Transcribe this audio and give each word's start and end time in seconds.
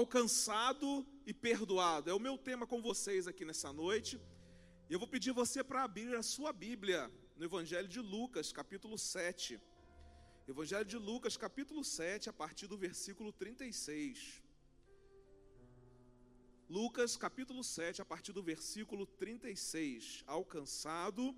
alcançado 0.00 1.06
e 1.26 1.32
perdoado. 1.32 2.08
É 2.10 2.14
o 2.14 2.24
meu 2.26 2.36
tema 2.38 2.66
com 2.66 2.80
vocês 2.80 3.26
aqui 3.26 3.44
nessa 3.44 3.70
noite. 3.72 4.18
E 4.88 4.92
eu 4.94 4.98
vou 4.98 5.08
pedir 5.14 5.32
você 5.32 5.62
para 5.62 5.84
abrir 5.84 6.14
a 6.16 6.22
sua 6.22 6.52
Bíblia 6.52 7.00
no 7.36 7.44
Evangelho 7.44 7.86
de 7.86 8.00
Lucas, 8.00 8.50
capítulo 8.50 8.96
7. 8.96 9.60
Evangelho 10.48 10.86
de 10.86 10.96
Lucas, 10.96 11.36
capítulo 11.36 11.84
7, 11.84 12.30
a 12.30 12.32
partir 12.32 12.66
do 12.66 12.78
versículo 12.78 13.30
36. 13.30 14.42
Lucas, 16.68 17.16
capítulo 17.16 17.62
7, 17.62 18.00
a 18.00 18.04
partir 18.04 18.32
do 18.32 18.42
versículo 18.42 19.04
36. 19.06 20.24
Alcançado 20.26 21.36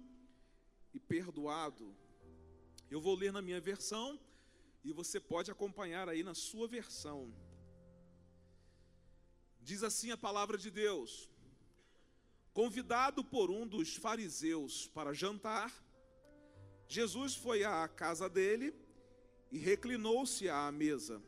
e 0.94 1.00
perdoado. 1.00 1.96
Eu 2.88 3.00
vou 3.00 3.16
ler 3.16 3.32
na 3.32 3.42
minha 3.42 3.60
versão 3.60 4.20
e 4.84 4.92
você 4.92 5.18
pode 5.18 5.50
acompanhar 5.50 6.08
aí 6.08 6.22
na 6.22 6.34
sua 6.34 6.68
versão. 6.68 7.34
Diz 9.62 9.84
assim 9.84 10.10
a 10.10 10.16
palavra 10.16 10.58
de 10.58 10.70
Deus: 10.70 11.30
Convidado 12.52 13.24
por 13.24 13.50
um 13.50 13.66
dos 13.66 13.94
fariseus 13.94 14.88
para 14.88 15.14
jantar, 15.14 15.72
Jesus 16.88 17.36
foi 17.36 17.62
à 17.62 17.86
casa 17.86 18.28
dele 18.28 18.74
e 19.52 19.58
reclinou-se 19.58 20.48
à 20.48 20.70
mesa. 20.72 21.22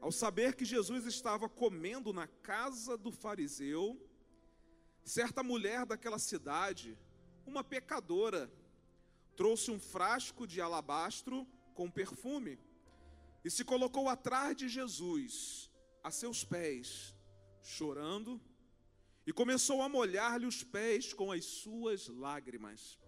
Ao 0.00 0.12
saber 0.12 0.54
que 0.54 0.66
Jesus 0.66 1.06
estava 1.06 1.48
comendo 1.48 2.12
na 2.12 2.26
casa 2.26 2.94
do 2.94 3.10
fariseu, 3.10 3.98
certa 5.02 5.42
mulher 5.42 5.86
daquela 5.86 6.18
cidade, 6.18 6.98
uma 7.46 7.64
pecadora, 7.64 8.52
trouxe 9.34 9.70
um 9.70 9.80
frasco 9.80 10.46
de 10.46 10.60
alabastro 10.60 11.46
com 11.74 11.90
perfume 11.90 12.58
e 13.42 13.50
se 13.50 13.64
colocou 13.64 14.08
atrás 14.08 14.54
de 14.56 14.68
Jesus, 14.68 15.70
a 16.02 16.10
seus 16.10 16.44
pés, 16.44 17.13
chorando, 17.64 18.40
e 19.26 19.32
começou 19.32 19.80
a 19.82 19.88
molhar-lhe 19.88 20.46
os 20.46 20.62
pés 20.62 21.12
com 21.12 21.32
as 21.32 21.44
suas 21.44 22.08
lágrimas. 22.08 22.98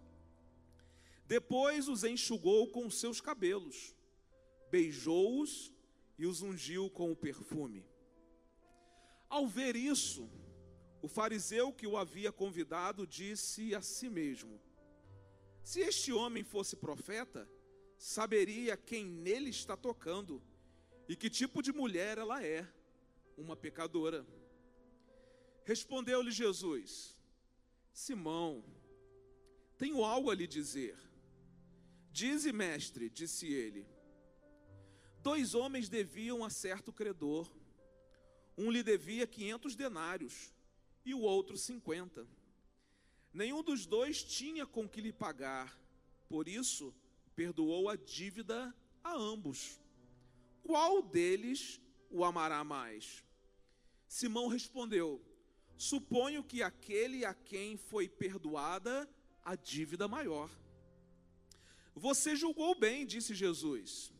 Depois 1.26 1.88
os 1.88 2.04
enxugou 2.04 2.70
com 2.70 2.88
seus 2.88 3.20
cabelos, 3.20 3.94
beijou-os 4.70 5.72
e 6.18 6.26
os 6.26 6.40
ungiu 6.40 6.88
com 6.88 7.12
o 7.12 7.16
perfume. 7.16 7.84
Ao 9.28 9.46
ver 9.46 9.76
isso, 9.76 10.30
o 11.02 11.08
fariseu 11.08 11.72
que 11.72 11.86
o 11.86 11.96
havia 11.96 12.32
convidado 12.32 13.06
disse 13.06 13.74
a 13.74 13.82
si 13.82 14.08
mesmo: 14.08 14.60
Se 15.62 15.80
este 15.80 16.12
homem 16.12 16.42
fosse 16.42 16.76
profeta, 16.76 17.48
saberia 17.98 18.76
quem 18.76 19.04
nele 19.04 19.50
está 19.50 19.76
tocando 19.76 20.42
e 21.08 21.14
que 21.14 21.28
tipo 21.28 21.62
de 21.62 21.72
mulher 21.72 22.18
ela 22.18 22.42
é, 22.42 22.66
uma 23.36 23.56
pecadora. 23.56 24.26
Respondeu-lhe 25.66 26.30
Jesus: 26.30 27.16
Simão, 27.92 28.64
tenho 29.76 30.04
algo 30.04 30.30
a 30.30 30.34
lhe 30.34 30.46
dizer. 30.46 30.96
Dize, 32.12 32.52
mestre, 32.52 33.10
disse 33.10 33.46
ele. 33.52 33.84
Dois 35.24 35.54
homens 35.54 35.88
deviam 35.88 36.44
a 36.44 36.50
certo 36.50 36.92
credor. 36.92 37.52
Um 38.56 38.70
lhe 38.70 38.80
devia 38.80 39.26
quinhentos 39.26 39.74
denários 39.74 40.54
e 41.04 41.12
o 41.12 41.20
outro 41.20 41.58
cinquenta. 41.58 42.26
Nenhum 43.32 43.60
dos 43.60 43.86
dois 43.86 44.22
tinha 44.22 44.64
com 44.64 44.88
que 44.88 45.00
lhe 45.00 45.12
pagar, 45.12 45.76
por 46.28 46.46
isso 46.46 46.94
perdoou 47.34 47.88
a 47.88 47.96
dívida 47.96 48.72
a 49.02 49.14
ambos. 49.14 49.80
Qual 50.62 51.02
deles 51.02 51.80
o 52.08 52.24
amará 52.24 52.62
mais? 52.62 53.24
Simão 54.06 54.46
respondeu: 54.46 55.20
Suponho 55.76 56.42
que 56.42 56.62
aquele 56.62 57.24
a 57.24 57.34
quem 57.34 57.76
foi 57.76 58.08
perdoada 58.08 59.08
a 59.44 59.54
dívida 59.54 60.08
maior. 60.08 60.50
Você 61.94 62.34
julgou 62.34 62.74
bem, 62.74 63.06
disse 63.06 63.34
Jesus. 63.34 64.12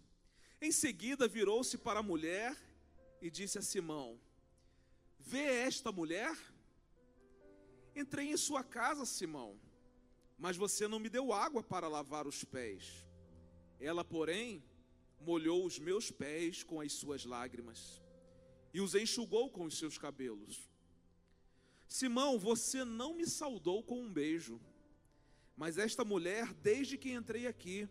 Em 0.61 0.73
seguida 0.73 1.29
virou-se 1.29 1.77
para 1.79 2.01
a 2.01 2.03
mulher 2.03 2.57
e 3.21 3.31
disse 3.31 3.59
a 3.59 3.63
Simão: 3.63 4.21
Vê 5.19 5.45
esta 5.45 5.91
mulher? 5.91 6.37
Entrei 7.95 8.31
em 8.31 8.37
sua 8.37 8.63
casa, 8.63 9.07
Simão, 9.07 9.59
mas 10.39 10.57
você 10.57 10.87
não 10.87 10.99
me 10.99 11.09
deu 11.09 11.33
água 11.33 11.63
para 11.63 11.89
lavar 11.89 12.27
os 12.27 12.45
pés. 12.45 13.07
Ela, 13.81 14.05
porém, 14.05 14.63
molhou 15.21 15.65
os 15.65 15.79
meus 15.79 16.11
pés 16.11 16.63
com 16.63 16.81
as 16.81 16.93
suas 16.93 17.25
lágrimas 17.25 18.03
e 18.73 18.81
os 18.81 18.95
enxugou 18.95 19.51
com 19.51 19.65
os 19.65 19.79
seus 19.79 19.97
cabelos. 19.97 20.71
Simão, 21.89 22.39
você 22.39 22.85
não 22.85 23.15
me 23.15 23.27
saudou 23.27 23.83
com 23.83 24.01
um 24.01 24.13
beijo, 24.13 24.61
mas 25.57 25.79
esta 25.79 26.05
mulher, 26.05 26.53
desde 26.55 26.99
que 26.99 27.13
entrei 27.13 27.47
aqui, 27.47 27.89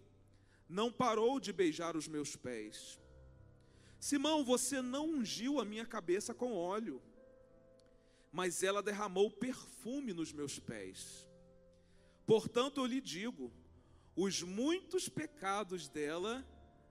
não 0.67 0.91
parou 0.91 1.39
de 1.39 1.53
beijar 1.53 1.95
os 1.95 2.07
meus 2.07 2.35
pés. 2.35 3.00
Simão, 4.00 4.44
você 4.44 4.81
não 4.81 5.09
ungiu 5.09 5.59
a 5.59 5.66
minha 5.66 5.85
cabeça 5.85 6.33
com 6.33 6.53
óleo, 6.53 7.01
mas 8.31 8.63
ela 8.63 8.83
derramou 8.83 9.31
perfume 9.31 10.13
nos 10.13 10.31
meus 10.33 10.59
pés. 10.59 11.27
Portanto, 12.25 12.81
eu 12.81 12.85
lhe 12.85 13.00
digo: 13.00 13.51
os 14.16 14.44
muitos 14.44 15.07
pecados 15.07 15.88
dela 15.88 16.45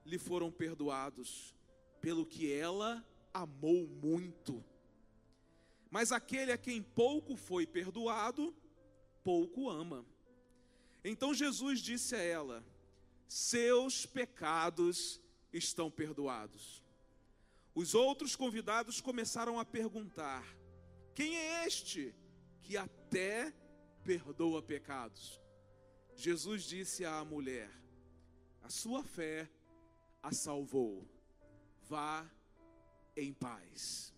lhe 0.04 0.18
foram 0.18 0.50
perdoados, 0.50 1.54
pelo 2.00 2.26
que 2.26 2.52
ela 2.52 3.06
amou 3.32 3.86
muito. 3.86 4.64
Mas 5.94 6.10
aquele 6.10 6.50
a 6.50 6.58
quem 6.58 6.82
pouco 6.82 7.36
foi 7.36 7.64
perdoado, 7.64 8.52
pouco 9.22 9.70
ama. 9.70 10.04
Então 11.04 11.32
Jesus 11.32 11.78
disse 11.78 12.16
a 12.16 12.18
ela: 12.18 12.66
Seus 13.28 14.04
pecados 14.04 15.20
estão 15.52 15.88
perdoados. 15.88 16.82
Os 17.72 17.94
outros 17.94 18.34
convidados 18.34 19.00
começaram 19.00 19.56
a 19.56 19.64
perguntar: 19.64 20.44
Quem 21.14 21.36
é 21.36 21.64
este 21.64 22.12
que 22.60 22.76
até 22.76 23.54
perdoa 24.02 24.60
pecados? 24.60 25.40
Jesus 26.16 26.64
disse 26.64 27.04
à 27.04 27.24
mulher: 27.24 27.70
A 28.64 28.68
sua 28.68 29.04
fé 29.04 29.48
a 30.20 30.32
salvou. 30.32 31.08
Vá 31.82 32.28
em 33.16 33.32
paz. 33.32 34.13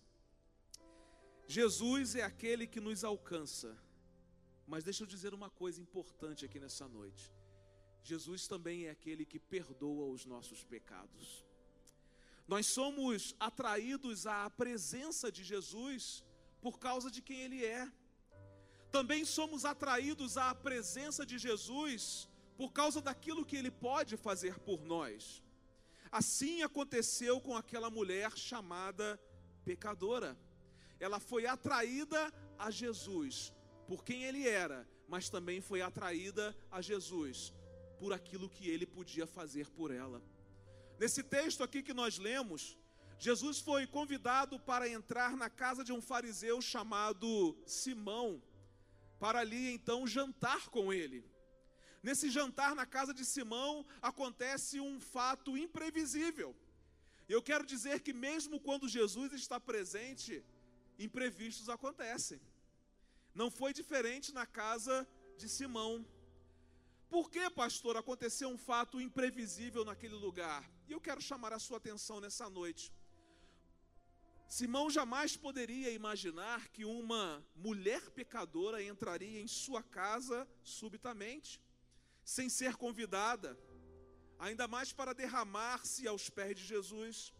Jesus 1.47 2.15
é 2.15 2.23
aquele 2.23 2.67
que 2.67 2.79
nos 2.79 3.03
alcança. 3.03 3.77
Mas 4.65 4.83
deixa 4.83 5.03
eu 5.03 5.07
dizer 5.07 5.33
uma 5.33 5.49
coisa 5.49 5.81
importante 5.81 6.45
aqui 6.45 6.59
nessa 6.59 6.87
noite. 6.87 7.33
Jesus 8.03 8.47
também 8.47 8.85
é 8.85 8.89
aquele 8.91 9.25
que 9.25 9.39
perdoa 9.39 10.07
os 10.07 10.25
nossos 10.25 10.63
pecados. 10.63 11.45
Nós 12.47 12.65
somos 12.67 13.35
atraídos 13.39 14.25
à 14.25 14.49
presença 14.49 15.31
de 15.31 15.43
Jesus 15.43 16.23
por 16.61 16.79
causa 16.79 17.09
de 17.11 17.21
quem 17.21 17.41
Ele 17.41 17.65
é 17.65 17.91
também 18.91 19.25
somos 19.25 19.65
atraídos 19.65 20.37
à 20.37 20.55
presença 20.55 21.25
de 21.25 21.37
Jesus 21.37 22.27
por 22.55 22.71
causa 22.71 23.01
daquilo 23.01 23.45
que 23.45 23.55
ele 23.55 23.69
pode 23.69 24.17
fazer 24.17 24.57
por 24.59 24.83
nós. 24.83 25.43
Assim 26.11 26.63
aconteceu 26.63 27.39
com 27.39 27.55
aquela 27.55 27.89
mulher 27.89 28.35
chamada 28.37 29.19
pecadora. 29.63 30.37
Ela 30.99 31.19
foi 31.19 31.45
atraída 31.45 32.33
a 32.57 32.71
Jesus 32.71 33.53
por 33.87 34.03
quem 34.03 34.23
ele 34.23 34.47
era, 34.47 34.87
mas 35.07 35.29
também 35.29 35.61
foi 35.61 35.81
atraída 35.81 36.55
a 36.71 36.81
Jesus 36.81 37.53
por 37.99 38.13
aquilo 38.13 38.49
que 38.49 38.69
ele 38.69 38.85
podia 38.85 39.25
fazer 39.25 39.69
por 39.69 39.91
ela. 39.91 40.21
Nesse 40.99 41.23
texto 41.23 41.63
aqui 41.63 41.81
que 41.81 41.93
nós 41.93 42.17
lemos, 42.17 42.77
Jesus 43.19 43.59
foi 43.59 43.87
convidado 43.87 44.59
para 44.59 44.89
entrar 44.89 45.35
na 45.35 45.49
casa 45.49 45.83
de 45.83 45.91
um 45.91 46.01
fariseu 46.01 46.61
chamado 46.61 47.57
Simão 47.65 48.41
para 49.19 49.39
ali 49.39 49.73
então 49.73 50.05
jantar 50.05 50.69
com 50.69 50.93
ele. 50.93 51.25
Nesse 52.01 52.29
jantar 52.29 52.75
na 52.75 52.85
casa 52.85 53.13
de 53.13 53.25
Simão 53.25 53.85
acontece 54.01 54.79
um 54.79 54.99
fato 54.99 55.57
imprevisível. 55.57 56.55
Eu 57.27 57.41
quero 57.41 57.65
dizer 57.65 57.99
que 58.01 58.13
mesmo 58.13 58.59
quando 58.59 58.87
Jesus 58.87 59.33
está 59.33 59.59
presente, 59.59 60.43
imprevistos 60.97 61.69
acontecem. 61.69 62.41
Não 63.33 63.49
foi 63.51 63.73
diferente 63.73 64.33
na 64.33 64.45
casa 64.45 65.07
de 65.37 65.47
Simão. 65.47 66.05
Por 67.09 67.29
que, 67.29 67.49
pastor, 67.49 67.95
aconteceu 67.95 68.49
um 68.49 68.57
fato 68.57 68.99
imprevisível 68.99 69.85
naquele 69.85 70.15
lugar? 70.15 70.69
E 70.87 70.91
eu 70.91 70.99
quero 70.99 71.21
chamar 71.21 71.53
a 71.53 71.59
sua 71.59 71.77
atenção 71.77 72.19
nessa 72.19 72.49
noite. 72.49 72.91
Simão 74.47 74.89
jamais 74.89 75.35
poderia 75.35 75.91
imaginar 75.91 76.69
que 76.69 76.85
uma 76.85 77.45
mulher 77.55 78.09
pecadora 78.11 78.81
entraria 78.81 79.41
em 79.41 79.47
sua 79.47 79.83
casa 79.83 80.47
subitamente, 80.63 81.61
sem 82.23 82.49
ser 82.49 82.75
convidada, 82.75 83.57
ainda 84.39 84.67
mais 84.67 84.93
para 84.93 85.13
derramar-se 85.13 86.07
aos 86.07 86.29
pés 86.29 86.55
de 86.55 86.65
Jesus. 86.65 87.33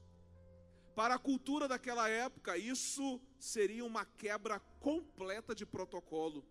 Para 0.98 1.14
a 1.14 1.20
cultura 1.20 1.68
daquela 1.68 2.10
época, 2.10 2.58
isso 2.58 3.22
seria 3.38 3.86
uma 3.86 4.04
quebra 4.04 4.60
completa 4.88 5.54
de 5.54 5.64
protocolo. 5.64 6.44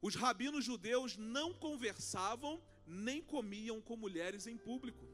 Os 0.00 0.14
rabinos 0.14 0.64
judeus 0.64 1.14
não 1.14 1.52
conversavam 1.52 2.54
nem 2.86 3.20
comiam 3.20 3.82
com 3.82 3.98
mulheres 3.98 4.46
em 4.46 4.56
público. 4.56 5.04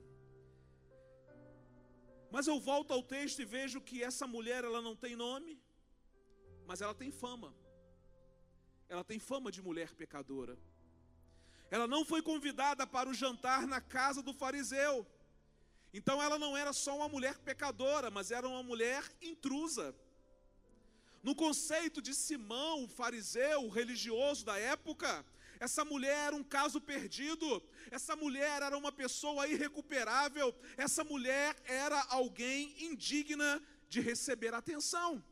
Mas 2.30 2.46
eu 2.46 2.60
volto 2.60 2.92
ao 2.92 3.02
texto 3.02 3.40
e 3.42 3.44
vejo 3.44 3.80
que 3.80 4.00
essa 4.00 4.28
mulher 4.28 4.62
ela 4.62 4.80
não 4.80 4.94
tem 4.94 5.16
nome, 5.16 5.60
mas 6.64 6.80
ela 6.80 6.94
tem 6.94 7.10
fama. 7.10 7.52
Ela 8.88 9.02
tem 9.02 9.18
fama 9.18 9.50
de 9.50 9.60
mulher 9.60 9.92
pecadora. 9.92 10.56
Ela 11.68 11.88
não 11.88 12.04
foi 12.04 12.22
convidada 12.22 12.86
para 12.86 13.10
o 13.10 13.14
jantar 13.14 13.66
na 13.66 13.80
casa 13.80 14.22
do 14.22 14.32
fariseu. 14.32 15.04
Então 15.92 16.22
ela 16.22 16.38
não 16.38 16.56
era 16.56 16.72
só 16.72 16.96
uma 16.96 17.08
mulher 17.08 17.38
pecadora, 17.38 18.10
mas 18.10 18.30
era 18.30 18.48
uma 18.48 18.62
mulher 18.62 19.04
intrusa. 19.20 19.94
No 21.22 21.34
conceito 21.34 22.00
de 22.00 22.14
Simão, 22.14 22.84
o 22.84 22.88
fariseu, 22.88 23.64
o 23.64 23.68
religioso 23.68 24.44
da 24.44 24.58
época, 24.58 25.24
essa 25.60 25.84
mulher 25.84 26.26
era 26.26 26.34
um 26.34 26.42
caso 26.42 26.80
perdido, 26.80 27.62
essa 27.90 28.16
mulher 28.16 28.62
era 28.62 28.76
uma 28.76 28.90
pessoa 28.90 29.46
irrecuperável, 29.46 30.52
essa 30.76 31.04
mulher 31.04 31.54
era 31.66 32.02
alguém 32.08 32.74
indigna 32.86 33.62
de 33.88 34.00
receber 34.00 34.54
atenção. 34.54 35.22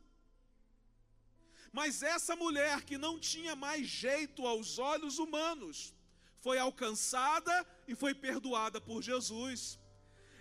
Mas 1.73 2.03
essa 2.03 2.37
mulher 2.37 2.85
que 2.85 2.99
não 2.99 3.19
tinha 3.19 3.57
mais 3.57 3.89
jeito 3.89 4.47
aos 4.47 4.79
olhos 4.79 5.19
humanos, 5.19 5.95
foi 6.39 6.59
alcançada 6.59 7.67
e 7.89 7.97
foi 7.97 8.15
perdoada 8.15 8.81
por 8.81 9.03
Jesus. 9.03 9.80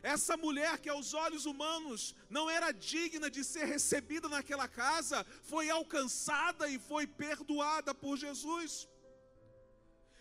Essa 0.01 0.37
mulher 0.37 0.79
que 0.79 0.89
aos 0.89 1.13
olhos 1.13 1.45
humanos 1.45 2.15
não 2.29 2.49
era 2.49 2.71
digna 2.71 3.29
de 3.29 3.43
ser 3.43 3.65
recebida 3.65 4.29
naquela 4.29 4.67
casa, 4.67 5.25
foi 5.43 5.69
alcançada 5.69 6.67
e 6.69 6.79
foi 6.79 7.05
perdoada 7.05 7.93
por 7.93 8.17
Jesus. 8.17 8.87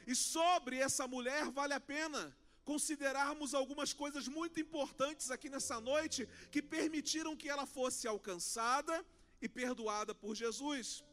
E 0.06 0.14
sobre 0.14 0.78
essa 0.78 1.06
mulher 1.06 1.44
vale 1.50 1.74
a 1.74 1.80
pena 1.80 2.36
considerarmos 2.64 3.54
algumas 3.54 3.92
coisas 3.92 4.26
muito 4.28 4.60
importantes 4.60 5.30
aqui 5.30 5.48
nessa 5.48 5.80
noite 5.80 6.28
que 6.50 6.60
permitiram 6.60 7.36
que 7.36 7.48
ela 7.48 7.66
fosse 7.66 8.06
alcançada 8.06 9.04
e 9.40 9.48
perdoada 9.48 10.14
por 10.14 10.34
Jesus. 10.34 11.04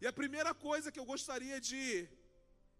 E 0.00 0.06
a 0.06 0.12
primeira 0.12 0.52
coisa 0.54 0.92
que 0.92 1.00
eu 1.00 1.04
gostaria 1.04 1.60
de 1.60 2.08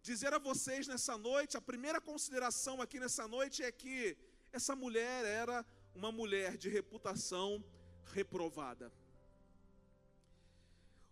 dizer 0.02 0.32
a 0.32 0.38
vocês 0.38 0.86
nessa 0.86 1.16
noite, 1.16 1.56
a 1.56 1.60
primeira 1.60 2.00
consideração 2.00 2.80
aqui 2.82 2.98
nessa 3.00 3.26
noite 3.26 3.62
é 3.62 3.70
que 3.72 4.16
essa 4.52 4.74
mulher 4.74 5.24
era 5.24 5.64
uma 5.94 6.12
mulher 6.12 6.56
de 6.56 6.68
reputação 6.68 7.64
reprovada. 8.12 8.92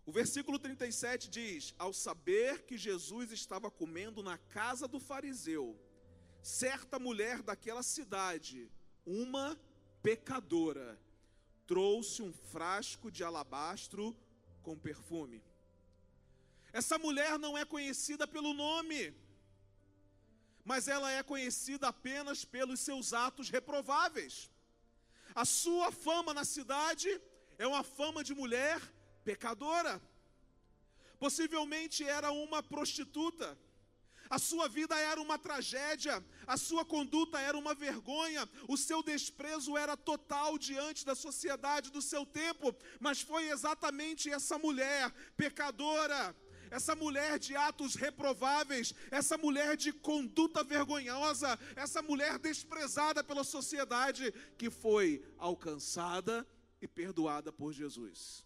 O 0.05 0.11
versículo 0.11 0.57
37 0.57 1.29
diz: 1.29 1.75
Ao 1.77 1.91
saber 1.91 2.63
que 2.63 2.77
Jesus 2.77 3.31
estava 3.31 3.69
comendo 3.69 4.23
na 4.23 4.37
casa 4.37 4.87
do 4.87 4.99
fariseu, 4.99 5.77
certa 6.41 6.97
mulher 6.97 7.41
daquela 7.41 7.83
cidade, 7.83 8.71
uma 9.05 9.59
pecadora, 10.01 10.97
trouxe 11.65 12.21
um 12.21 12.31
frasco 12.31 13.11
de 13.11 13.23
alabastro 13.23 14.15
com 14.63 14.77
perfume. 14.77 15.43
Essa 16.71 16.97
mulher 16.97 17.37
não 17.37 17.57
é 17.57 17.65
conhecida 17.65 18.25
pelo 18.25 18.53
nome, 18.53 19.13
mas 20.67 20.89
ela 20.89 21.09
é 21.09 21.23
conhecida 21.23 21.87
apenas 21.87 22.43
pelos 22.43 22.81
seus 22.81 23.13
atos 23.13 23.49
reprováveis. 23.49 24.51
A 25.33 25.45
sua 25.45 25.93
fama 25.93 26.33
na 26.33 26.43
cidade 26.43 27.09
é 27.57 27.65
uma 27.65 27.83
fama 27.83 28.21
de 28.21 28.33
mulher 28.35 28.77
pecadora. 29.23 30.01
Possivelmente 31.17 32.03
era 32.03 32.33
uma 32.33 32.61
prostituta. 32.61 33.57
A 34.29 34.37
sua 34.37 34.67
vida 34.67 34.93
era 34.99 35.21
uma 35.21 35.39
tragédia, 35.39 36.21
a 36.45 36.57
sua 36.57 36.83
conduta 36.83 37.39
era 37.39 37.57
uma 37.57 37.73
vergonha, 37.73 38.43
o 38.67 38.75
seu 38.75 39.01
desprezo 39.01 39.77
era 39.77 39.95
total 39.95 40.57
diante 40.57 41.05
da 41.05 41.15
sociedade 41.15 41.89
do 41.89 42.01
seu 42.01 42.25
tempo, 42.25 42.75
mas 42.99 43.21
foi 43.21 43.47
exatamente 43.49 44.29
essa 44.29 44.57
mulher 44.57 45.09
pecadora 45.37 46.35
essa 46.69 46.95
mulher 46.95 47.39
de 47.39 47.55
atos 47.55 47.95
reprováveis, 47.95 48.93
essa 49.11 49.37
mulher 49.37 49.77
de 49.77 49.91
conduta 49.91 50.63
vergonhosa, 50.63 51.57
essa 51.75 52.01
mulher 52.01 52.37
desprezada 52.37 53.23
pela 53.23 53.43
sociedade, 53.43 54.31
que 54.57 54.69
foi 54.69 55.23
alcançada 55.37 56.47
e 56.81 56.87
perdoada 56.87 57.51
por 57.51 57.73
Jesus. 57.73 58.45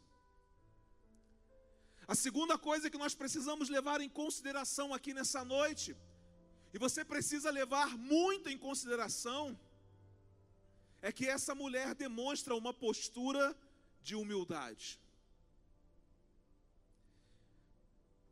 A 2.08 2.16
segunda 2.16 2.58
coisa 2.58 2.90
que 2.90 2.98
nós 2.98 3.16
precisamos 3.16 3.70
levar 3.70 4.02
em 4.02 4.10
consideração 4.10 4.94
aqui 4.94 5.14
nessa 5.14 5.46
noite, 5.46 5.96
e 6.74 6.78
você 6.78 7.04
precisa 7.04 7.50
levar 7.50 7.98
muito 7.98 8.50
em 8.50 8.58
consideração, 8.58 9.60
é 11.02 11.12
que 11.12 11.28
essa 11.28 11.56
mulher 11.56 11.96
demonstra 11.96 12.56
uma 12.56 12.74
postura 12.74 13.58
de 14.02 14.16
humildade. 14.16 15.01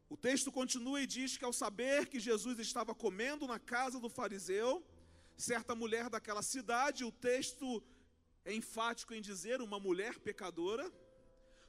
O 0.09 0.17
texto 0.17 0.51
continua 0.51 1.01
e 1.01 1.07
diz 1.07 1.38
que 1.38 1.45
ao 1.45 1.53
saber 1.53 2.07
que 2.07 2.19
Jesus 2.19 2.57
estava 2.57 2.95
comendo 2.95 3.45
na 3.45 3.59
casa 3.59 4.00
do 4.00 4.09
fariseu, 4.09 4.83
certa 5.38 5.75
mulher 5.75 6.09
daquela 6.09 6.41
cidade, 6.41 7.03
o 7.03 7.11
texto 7.11 7.83
é 8.44 8.53
enfático 8.53 9.13
em 9.13 9.21
dizer 9.21 9.61
uma 9.61 9.79
mulher 9.79 10.17
pecadora, 10.19 10.91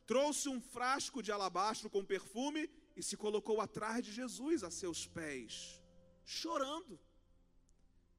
trouxe 0.06 0.48
um 0.48 0.60
frasco 0.60 1.22
de 1.22 1.30
alabastro 1.30 1.90
com 1.90 2.02
perfume 2.02 2.70
e 2.96 3.02
se 3.02 3.16
colocou 3.16 3.60
atrás 3.60 4.02
de 4.04 4.10
Jesus 4.10 4.64
a 4.64 4.70
seus 4.70 5.06
pés, 5.06 5.80
chorando. 6.24 6.98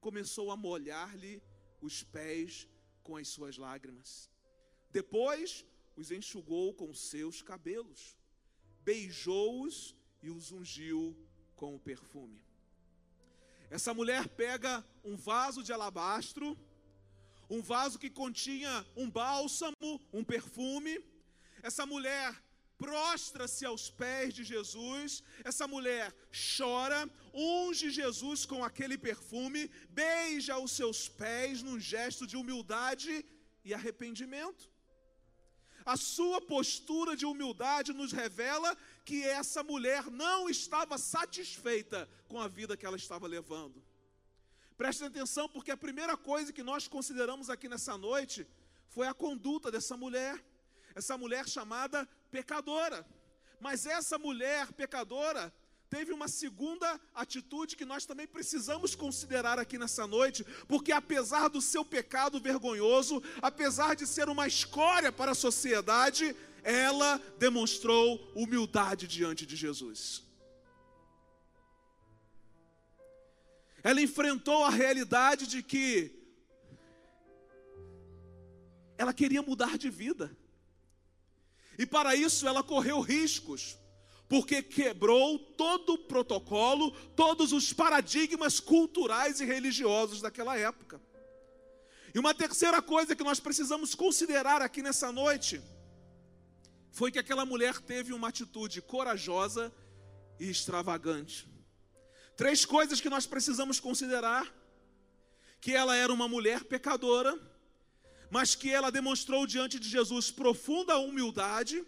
Começou 0.00 0.52
a 0.52 0.56
molhar-lhe 0.56 1.42
os 1.80 2.04
pés 2.04 2.68
com 3.02 3.16
as 3.16 3.26
suas 3.26 3.58
lágrimas. 3.58 4.30
Depois 4.90 5.66
os 5.96 6.12
enxugou 6.12 6.72
com 6.74 6.94
seus 6.94 7.42
cabelos, 7.42 8.16
beijou-os 8.84 9.96
e 10.22 10.30
os 10.30 10.52
ungiu 10.52 11.16
com 11.56 11.74
o 11.74 11.80
perfume. 11.80 12.40
Essa 13.70 13.92
mulher 13.94 14.28
pega 14.28 14.84
um 15.02 15.16
vaso 15.16 15.62
de 15.62 15.72
alabastro, 15.72 16.58
um 17.48 17.60
vaso 17.62 17.98
que 17.98 18.10
continha 18.10 18.86
um 18.96 19.10
bálsamo, 19.10 20.00
um 20.12 20.22
perfume. 20.22 20.94
Essa 21.62 21.84
mulher 21.86 22.34
prostra-se 22.82 23.64
aos 23.64 23.84
pés 23.90 24.34
de 24.34 24.42
Jesus, 24.42 25.22
essa 25.44 25.66
mulher 25.68 26.12
chora, 26.56 27.08
unge 27.32 27.90
Jesus 27.90 28.44
com 28.44 28.64
aquele 28.64 28.98
perfume, 28.98 29.70
beija 29.88 30.58
os 30.58 30.72
seus 30.72 31.08
pés 31.08 31.62
num 31.62 31.78
gesto 31.78 32.26
de 32.26 32.36
humildade 32.36 33.24
e 33.64 33.72
arrependimento. 33.72 34.70
A 35.84 35.96
sua 35.96 36.40
postura 36.40 37.16
de 37.16 37.26
humildade 37.26 37.92
nos 37.92 38.12
revela 38.12 38.76
que 39.04 39.24
essa 39.24 39.62
mulher 39.62 40.10
não 40.10 40.48
estava 40.48 40.96
satisfeita 40.98 42.08
com 42.28 42.40
a 42.40 42.48
vida 42.48 42.76
que 42.76 42.86
ela 42.86 42.96
estava 42.96 43.26
levando. 43.26 43.82
Preste 44.76 45.04
atenção, 45.04 45.48
porque 45.48 45.70
a 45.70 45.76
primeira 45.76 46.16
coisa 46.16 46.52
que 46.52 46.62
nós 46.62 46.88
consideramos 46.88 47.50
aqui 47.50 47.68
nessa 47.68 47.96
noite 47.98 48.46
foi 48.88 49.06
a 49.06 49.14
conduta 49.14 49.70
dessa 49.70 49.96
mulher, 49.96 50.42
essa 50.94 51.16
mulher 51.16 51.48
chamada 51.48 52.08
pecadora. 52.30 53.06
Mas 53.60 53.86
essa 53.86 54.18
mulher 54.18 54.72
pecadora 54.72 55.52
teve 55.88 56.10
uma 56.10 56.26
segunda 56.26 56.98
atitude 57.14 57.76
que 57.76 57.84
nós 57.84 58.06
também 58.06 58.26
precisamos 58.26 58.94
considerar 58.94 59.58
aqui 59.58 59.76
nessa 59.76 60.06
noite, 60.06 60.42
porque 60.66 60.90
apesar 60.90 61.48
do 61.48 61.60
seu 61.60 61.84
pecado 61.84 62.40
vergonhoso, 62.40 63.22
apesar 63.42 63.94
de 63.94 64.06
ser 64.06 64.28
uma 64.28 64.46
escória 64.46 65.12
para 65.12 65.32
a 65.32 65.34
sociedade, 65.34 66.34
ela 66.62 67.18
demonstrou 67.38 68.18
humildade 68.34 69.06
diante 69.06 69.44
de 69.44 69.56
Jesus. 69.56 70.22
Ela 73.82 74.00
enfrentou 74.00 74.64
a 74.64 74.70
realidade 74.70 75.46
de 75.46 75.62
que 75.62 76.12
ela 78.96 79.12
queria 79.12 79.42
mudar 79.42 79.76
de 79.76 79.90
vida. 79.90 80.36
E 81.76 81.84
para 81.84 82.14
isso 82.14 82.46
ela 82.46 82.62
correu 82.62 83.00
riscos 83.00 83.76
porque 84.28 84.62
quebrou 84.62 85.38
todo 85.38 85.92
o 85.92 85.98
protocolo, 85.98 86.90
todos 87.14 87.52
os 87.52 87.70
paradigmas 87.70 88.58
culturais 88.58 89.40
e 89.40 89.44
religiosos 89.44 90.22
daquela 90.22 90.56
época. 90.56 90.98
E 92.14 92.18
uma 92.18 92.32
terceira 92.32 92.80
coisa 92.80 93.14
que 93.14 93.22
nós 93.22 93.38
precisamos 93.38 93.94
considerar 93.94 94.62
aqui 94.62 94.80
nessa 94.82 95.12
noite 95.12 95.60
foi 96.92 97.10
que 97.10 97.18
aquela 97.18 97.46
mulher 97.46 97.80
teve 97.80 98.12
uma 98.12 98.28
atitude 98.28 98.82
corajosa 98.82 99.72
e 100.38 100.48
extravagante. 100.48 101.48
Três 102.36 102.64
coisas 102.64 103.00
que 103.00 103.08
nós 103.08 103.26
precisamos 103.26 103.80
considerar: 103.80 104.46
que 105.60 105.72
ela 105.72 105.96
era 105.96 106.12
uma 106.12 106.28
mulher 106.28 106.64
pecadora, 106.64 107.38
mas 108.30 108.54
que 108.54 108.70
ela 108.70 108.90
demonstrou 108.90 109.46
diante 109.46 109.78
de 109.78 109.88
Jesus 109.88 110.30
profunda 110.30 110.98
humildade, 110.98 111.84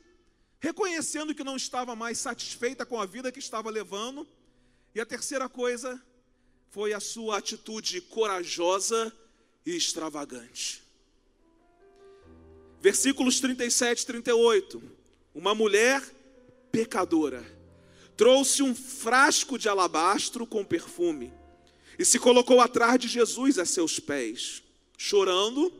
reconhecendo 0.58 1.34
que 1.34 1.44
não 1.44 1.56
estava 1.56 1.94
mais 1.94 2.18
satisfeita 2.18 2.86
com 2.86 2.98
a 2.98 3.06
vida 3.06 3.30
que 3.30 3.38
estava 3.38 3.70
levando. 3.70 4.26
E 4.94 5.00
a 5.00 5.06
terceira 5.06 5.48
coisa 5.48 6.02
foi 6.70 6.92
a 6.92 7.00
sua 7.00 7.38
atitude 7.38 8.00
corajosa 8.00 9.12
e 9.66 9.76
extravagante. 9.76 10.83
Versículos 12.84 13.40
37 13.40 14.02
e 14.02 14.06
38. 14.08 14.82
Uma 15.34 15.54
mulher 15.54 16.02
pecadora 16.70 17.42
trouxe 18.14 18.62
um 18.62 18.74
frasco 18.74 19.58
de 19.58 19.70
alabastro 19.70 20.46
com 20.46 20.62
perfume 20.62 21.32
e 21.98 22.04
se 22.04 22.18
colocou 22.18 22.60
atrás 22.60 23.00
de 23.00 23.08
Jesus 23.08 23.58
a 23.58 23.64
seus 23.64 23.98
pés. 23.98 24.62
Chorando, 24.98 25.72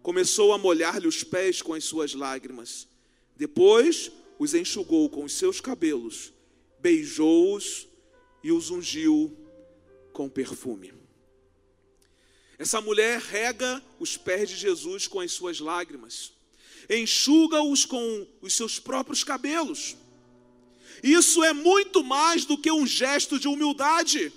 começou 0.00 0.52
a 0.52 0.58
molhar-lhe 0.58 1.08
os 1.08 1.24
pés 1.24 1.60
com 1.60 1.74
as 1.74 1.82
suas 1.82 2.14
lágrimas. 2.14 2.86
Depois 3.36 4.12
os 4.38 4.54
enxugou 4.54 5.10
com 5.10 5.24
os 5.24 5.32
seus 5.32 5.60
cabelos, 5.60 6.32
beijou-os 6.78 7.88
e 8.44 8.52
os 8.52 8.70
ungiu 8.70 9.36
com 10.12 10.28
perfume. 10.28 10.94
Essa 12.56 12.80
mulher 12.80 13.18
rega 13.18 13.82
os 13.98 14.16
pés 14.16 14.48
de 14.48 14.54
Jesus 14.54 15.08
com 15.08 15.18
as 15.18 15.32
suas 15.32 15.58
lágrimas, 15.58 16.33
enxuga-os 16.88 17.84
com 17.84 18.26
os 18.40 18.54
seus 18.54 18.78
próprios 18.78 19.24
cabelos. 19.24 19.96
Isso 21.02 21.42
é 21.44 21.52
muito 21.52 22.02
mais 22.02 22.44
do 22.44 22.56
que 22.56 22.70
um 22.70 22.86
gesto 22.86 23.38
de 23.38 23.48
humildade, 23.48 24.32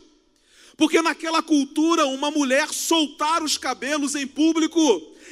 porque 0.76 1.02
naquela 1.02 1.42
cultura, 1.42 2.06
uma 2.06 2.30
mulher 2.30 2.74
soltar 2.74 3.42
os 3.42 3.58
cabelos 3.58 4.16
em 4.16 4.28
público 4.28 4.80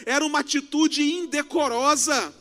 era 0.06 0.26
uma 0.26 0.40
atitude 0.40 1.04
indecorosa. 1.04 2.34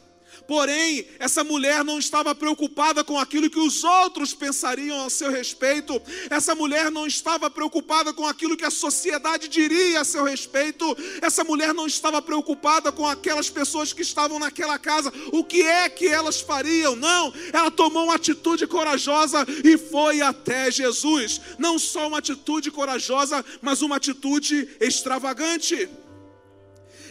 Porém, 0.47 1.07
essa 1.19 1.43
mulher 1.43 1.83
não 1.83 1.99
estava 1.99 2.35
preocupada 2.35 3.03
com 3.03 3.19
aquilo 3.19 3.49
que 3.49 3.59
os 3.59 3.83
outros 3.83 4.35
pensariam 4.35 5.05
a 5.05 5.11
seu 5.11 5.31
respeito. 5.31 6.01
Essa 6.29 6.55
mulher 6.55 6.91
não 6.91 7.07
estava 7.07 7.51
preocupada 7.51 8.13
com 8.13 8.27
aquilo 8.27 8.57
que 8.57 8.65
a 8.65 8.71
sociedade 8.71 9.49
diria 9.49 10.01
a 10.01 10.05
seu 10.05 10.25
respeito. 10.25 10.85
Essa 11.23 11.45
mulher 11.45 11.73
não 11.73 11.87
estava 11.87 12.21
preocupada 12.21 12.93
com 12.93 13.07
aquelas 13.07 13.49
pessoas 13.49 13.93
que 13.93 14.03
estavam 14.03 14.39
naquela 14.39 14.79
casa. 14.79 15.13
O 15.33 15.43
que 15.43 15.63
é 15.63 15.89
que 15.89 16.07
elas 16.07 16.41
fariam? 16.41 16.95
Não, 16.95 17.33
ela 17.53 17.71
tomou 17.71 18.05
uma 18.05 18.17
atitude 18.17 18.67
corajosa 18.67 19.47
e 19.65 19.79
foi 19.79 20.21
até 20.21 20.71
Jesus. 20.71 21.41
Não 21.59 21.79
só 21.79 22.09
uma 22.09 22.19
atitude 22.19 22.71
corajosa, 22.71 23.45
mas 23.63 23.81
uma 23.81 23.97
atitude 23.97 24.69
extravagante 24.79 25.89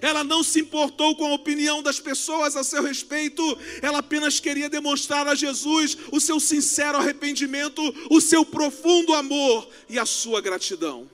ela 0.04 0.22
não 0.22 0.44
se 0.44 0.60
importou 0.60 1.16
com 1.16 1.28
a 1.28 1.34
opinião 1.34 1.82
das 1.82 1.98
pessoas 1.98 2.58
a 2.58 2.64
seu 2.64 2.84
respeito, 2.84 3.42
ela 3.82 4.00
apenas 4.00 4.38
queria 4.38 4.70
demonstrar 4.70 5.26
a 5.30 5.34
Jesus 5.34 5.98
o 6.12 6.20
seu 6.20 6.42
sincero 6.42 6.98
arrependimento, 6.98 7.82
o 8.12 8.20
seu 8.20 8.46
profundo 8.46 9.14
amor 9.14 9.66
e 9.88 9.98
a 9.98 10.06
sua 10.06 10.42
gratidão. 10.42 11.10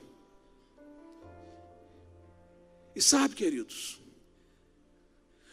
E 2.96 3.00
sabe, 3.00 3.36
queridos, 3.36 4.00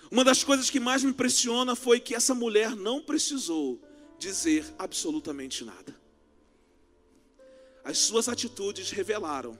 uma 0.09 0.23
das 0.23 0.43
coisas 0.43 0.71
que 0.71 0.79
mais 0.79 1.03
me 1.03 1.11
impressiona 1.11 1.75
foi 1.75 1.99
que 1.99 2.15
essa 2.15 2.33
mulher 2.33 2.75
não 2.75 3.03
precisou 3.03 3.79
dizer 4.17 4.65
absolutamente 4.79 5.63
nada. 5.63 5.95
As 7.83 7.99
suas 7.99 8.27
atitudes 8.27 8.89
revelaram 8.89 9.59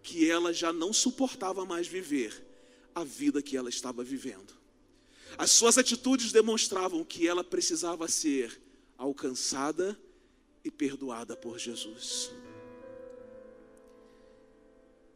que 0.00 0.30
ela 0.30 0.52
já 0.52 0.72
não 0.72 0.92
suportava 0.92 1.66
mais 1.66 1.88
viver 1.88 2.53
a 2.94 3.02
vida 3.02 3.42
que 3.42 3.56
ela 3.56 3.68
estava 3.68 4.04
vivendo. 4.04 4.52
As 5.36 5.50
suas 5.50 5.76
atitudes 5.78 6.30
demonstravam 6.30 7.04
que 7.04 7.26
ela 7.26 7.42
precisava 7.42 8.06
ser 8.08 8.60
alcançada 8.96 9.98
e 10.64 10.70
perdoada 10.70 11.36
por 11.36 11.58
Jesus. 11.58 12.30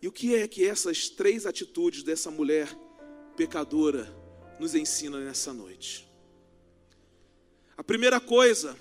E 0.01 0.09
o 0.09 0.13
que 0.13 0.35
é 0.35 0.47
que 0.47 0.65
essas 0.65 1.09
três 1.09 1.47
atitudes 1.47 2.03
dessa 2.03 2.31
mulher 2.31 2.69
pecadora 3.37 4.13
nos 4.59 4.75
ensinam 4.75 5.21
nessa 5.21 5.53
noite? 5.53 6.09
A 7.77 7.85
primeira 7.85 8.21
coisa, 8.21 8.77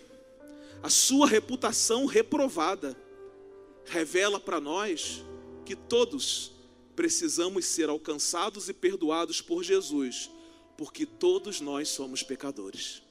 a 0.81 0.89
sua 0.89 1.27
reputação 1.27 2.05
reprovada 2.05 2.95
revela 3.85 4.39
para 4.39 4.59
nós 4.59 5.23
que 5.65 5.75
todos 5.75 6.51
precisamos 6.97 7.63
ser 7.63 7.89
alcançados 7.89 8.67
e 8.67 8.73
perdoados 8.73 9.39
por 9.39 9.63
Jesus, 9.63 10.31
porque 10.75 11.05
todos 11.05 11.61
nós 11.61 11.89
somos 11.89 12.23
pecadores. 12.23 13.03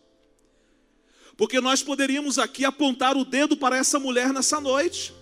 Porque 1.36 1.60
nós 1.60 1.84
poderíamos 1.84 2.36
aqui 2.36 2.64
apontar 2.64 3.16
o 3.16 3.24
dedo 3.24 3.56
para 3.56 3.76
essa 3.76 4.00
mulher 4.00 4.32
nessa 4.32 4.60
noite. 4.60 5.14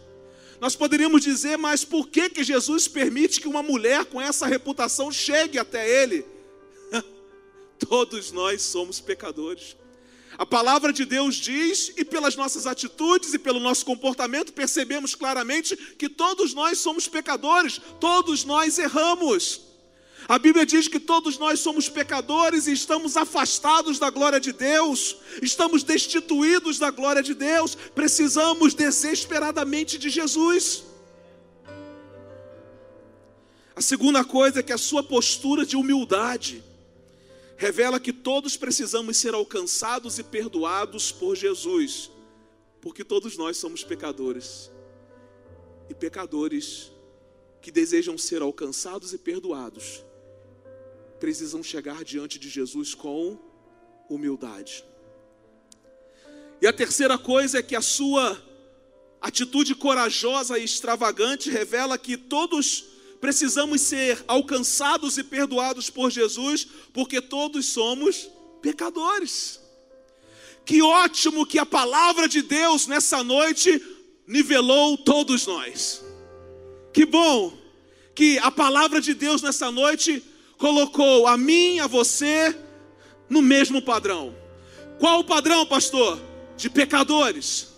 Nós 0.59 0.75
poderíamos 0.75 1.21
dizer, 1.21 1.59
mas 1.59 1.85
por 1.85 2.09
que 2.09 2.31
que 2.31 2.43
Jesus 2.43 2.89
permite 2.89 3.39
que 3.39 3.49
uma 3.49 3.63
mulher 3.63 4.07
com 4.07 4.19
essa 4.19 4.47
reputação 4.47 5.13
chegue 5.13 5.59
até 5.59 6.03
ele? 6.03 6.25
Todos 7.87 8.33
nós 8.33 8.63
somos 8.63 8.99
pecadores. 8.99 9.77
A 10.37 10.45
palavra 10.45 10.93
de 10.93 11.05
Deus 11.05 11.37
diz, 11.37 11.93
e 11.97 12.05
pelas 12.05 12.35
nossas 12.35 12.67
atitudes 12.67 13.33
e 13.35 13.39
pelo 13.39 13.61
nosso 13.61 13.85
comportamento, 13.85 14.53
percebemos 14.53 15.15
claramente 15.15 15.77
que 15.77 16.09
todos 16.09 16.55
nós 16.55 16.79
somos 16.79 17.07
pecadores, 17.07 17.81
todos 18.01 18.45
nós 18.45 18.79
erramos. 18.79 19.61
A 20.27 20.39
Bíblia 20.39 20.65
diz 20.65 20.89
que 20.89 20.99
todos 20.99 21.39
nós 21.39 21.61
somos 21.61 21.89
pecadores 21.89 22.67
e 22.67 22.73
estamos 22.73 23.17
afastados 23.17 23.99
da 23.99 24.11
glória 24.11 24.41
de 24.41 24.53
Deus, 24.53 25.17
estamos 25.43 25.83
destituídos 25.83 26.79
da 26.79 26.91
glória 26.91 27.23
de 27.23 27.35
Deus, 27.35 27.77
precisamos 27.95 28.75
desesperadamente 28.75 29.99
de 29.99 30.09
Jesus. 30.09 30.85
A 33.77 33.83
segunda 33.83 34.25
coisa 34.25 34.61
é 34.61 34.63
que 34.63 34.73
a 34.73 34.79
sua 34.79 35.03
postura 35.03 35.67
de 35.67 35.77
humildade, 35.77 36.65
revela 37.57 38.01
que 38.01 38.13
todos 38.13 38.57
precisamos 38.57 39.17
ser 39.17 39.35
alcançados 39.35 40.19
e 40.19 40.25
perdoados 40.25 41.13
por 41.13 41.37
Jesus, 41.37 42.11
porque 42.81 43.05
todos 43.05 43.37
nós 43.37 43.57
somos 43.57 43.85
pecadores. 43.85 44.71
E 45.89 45.95
pecadores 45.95 46.91
que 47.61 47.71
desejam 47.71 48.17
ser 48.17 48.43
alcançados 48.43 49.13
e 49.13 49.19
perdoados 49.19 50.05
precisam 51.21 51.63
chegar 51.63 52.05
diante 52.05 52.39
de 52.39 52.51
Jesus 52.51 52.95
com 52.95 53.39
humildade. 54.11 54.85
E 56.61 56.67
a 56.67 56.73
terceira 56.73 57.17
coisa 57.17 57.59
é 57.59 57.63
que 57.63 57.75
a 57.75 57.81
sua 57.81 58.43
atitude 59.21 59.75
corajosa 59.75 60.59
e 60.59 60.65
extravagante 60.65 61.49
revela 61.51 61.97
que 61.97 62.17
todos 62.17 62.94
precisamos 63.25 63.81
ser 63.81 64.23
alcançados 64.29 65.17
e 65.17 65.25
perdoados 65.25 65.89
por 65.89 66.11
Jesus, 66.11 66.69
porque 66.93 67.23
todos 67.23 67.65
somos 67.65 68.29
pecadores. 68.61 69.59
Que 70.63 70.83
ótimo 70.83 71.47
que 71.47 71.59
a 71.59 71.65
palavra 71.65 72.29
de 72.29 72.43
Deus 72.43 72.87
nessa 72.87 73.25
noite 73.25 73.83
nivelou 74.27 74.99
todos 74.99 75.47
nós. 75.47 76.05
Que 76.93 77.07
bom 77.07 77.57
que 78.15 78.39
a 78.41 78.51
palavra 78.51 79.01
de 79.01 79.15
Deus 79.15 79.41
nessa 79.41 79.71
noite 79.71 80.23
colocou 80.59 81.27
a 81.27 81.39
mim, 81.39 81.79
a 81.79 81.87
você, 81.87 82.55
no 83.31 83.41
mesmo 83.41 83.81
padrão. 83.81 84.37
Qual 84.99 85.21
o 85.21 85.25
padrão, 85.25 85.65
pastor? 85.65 86.21
De 86.59 86.69
pecadores. 86.69 87.69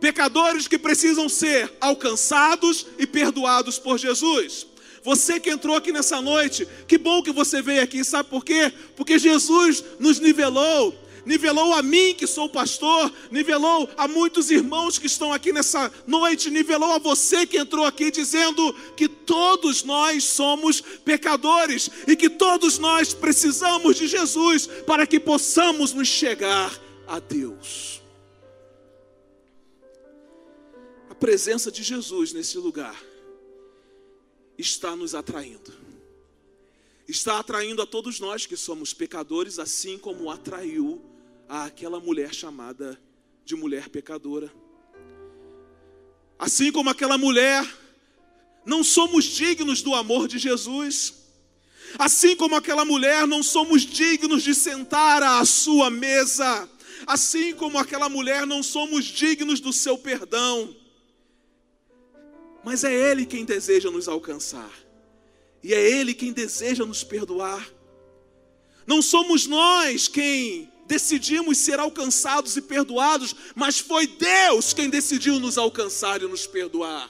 Pecadores 0.00 0.66
que 0.66 0.78
precisam 0.78 1.28
ser 1.28 1.70
alcançados 1.82 2.86
e 2.98 3.06
perdoados 3.06 3.78
por 3.78 3.98
Jesus. 3.98 4.68
Você 5.06 5.38
que 5.38 5.48
entrou 5.50 5.76
aqui 5.76 5.92
nessa 5.92 6.20
noite, 6.20 6.66
que 6.88 6.98
bom 6.98 7.22
que 7.22 7.30
você 7.30 7.62
veio 7.62 7.80
aqui, 7.80 8.02
sabe 8.02 8.28
por 8.28 8.44
quê? 8.44 8.72
Porque 8.96 9.20
Jesus 9.20 9.84
nos 10.00 10.18
nivelou, 10.18 10.92
nivelou 11.24 11.72
a 11.74 11.80
mim 11.80 12.12
que 12.12 12.26
sou 12.26 12.48
pastor, 12.48 13.12
nivelou 13.30 13.88
a 13.96 14.08
muitos 14.08 14.50
irmãos 14.50 14.98
que 14.98 15.06
estão 15.06 15.32
aqui 15.32 15.52
nessa 15.52 15.92
noite, 16.08 16.50
nivelou 16.50 16.90
a 16.90 16.98
você 16.98 17.46
que 17.46 17.56
entrou 17.56 17.86
aqui 17.86 18.10
dizendo 18.10 18.74
que 18.96 19.06
todos 19.08 19.84
nós 19.84 20.24
somos 20.24 20.80
pecadores 20.80 21.88
e 22.08 22.16
que 22.16 22.28
todos 22.28 22.76
nós 22.76 23.14
precisamos 23.14 23.94
de 23.94 24.08
Jesus 24.08 24.66
para 24.88 25.06
que 25.06 25.20
possamos 25.20 25.92
nos 25.92 26.08
chegar 26.08 26.76
a 27.06 27.20
Deus. 27.20 28.02
A 31.08 31.14
presença 31.14 31.70
de 31.70 31.84
Jesus 31.84 32.32
nesse 32.32 32.58
lugar 32.58 33.05
está 34.58 34.96
nos 34.96 35.14
atraindo. 35.14 35.72
Está 37.08 37.38
atraindo 37.38 37.82
a 37.82 37.86
todos 37.86 38.18
nós 38.18 38.46
que 38.46 38.56
somos 38.56 38.92
pecadores, 38.92 39.58
assim 39.58 39.96
como 39.96 40.30
atraiu 40.30 41.00
aquela 41.48 42.00
mulher 42.00 42.34
chamada 42.34 43.00
de 43.44 43.54
mulher 43.54 43.88
pecadora. 43.88 44.52
Assim 46.38 46.72
como 46.72 46.90
aquela 46.90 47.16
mulher, 47.16 47.64
não 48.64 48.82
somos 48.82 49.24
dignos 49.24 49.82
do 49.82 49.94
amor 49.94 50.26
de 50.26 50.38
Jesus. 50.38 51.14
Assim 51.98 52.34
como 52.34 52.56
aquela 52.56 52.84
mulher, 52.84 53.26
não 53.26 53.42
somos 53.42 53.82
dignos 53.82 54.42
de 54.42 54.54
sentar 54.54 55.22
à 55.22 55.44
sua 55.44 55.88
mesa. 55.88 56.68
Assim 57.06 57.54
como 57.54 57.78
aquela 57.78 58.08
mulher, 58.08 58.44
não 58.44 58.62
somos 58.62 59.04
dignos 59.04 59.60
do 59.60 59.72
seu 59.72 59.96
perdão. 59.96 60.74
Mas 62.66 62.82
é 62.82 62.92
Ele 62.92 63.24
quem 63.24 63.44
deseja 63.44 63.92
nos 63.92 64.08
alcançar, 64.08 64.72
e 65.62 65.72
é 65.72 65.80
Ele 65.80 66.12
quem 66.12 66.32
deseja 66.32 66.84
nos 66.84 67.04
perdoar. 67.04 67.64
Não 68.84 69.00
somos 69.00 69.46
nós 69.46 70.08
quem 70.08 70.68
decidimos 70.84 71.58
ser 71.58 71.78
alcançados 71.78 72.56
e 72.56 72.60
perdoados, 72.60 73.36
mas 73.54 73.78
foi 73.78 74.08
Deus 74.08 74.72
quem 74.72 74.90
decidiu 74.90 75.38
nos 75.38 75.56
alcançar 75.56 76.20
e 76.20 76.26
nos 76.26 76.44
perdoar. 76.44 77.08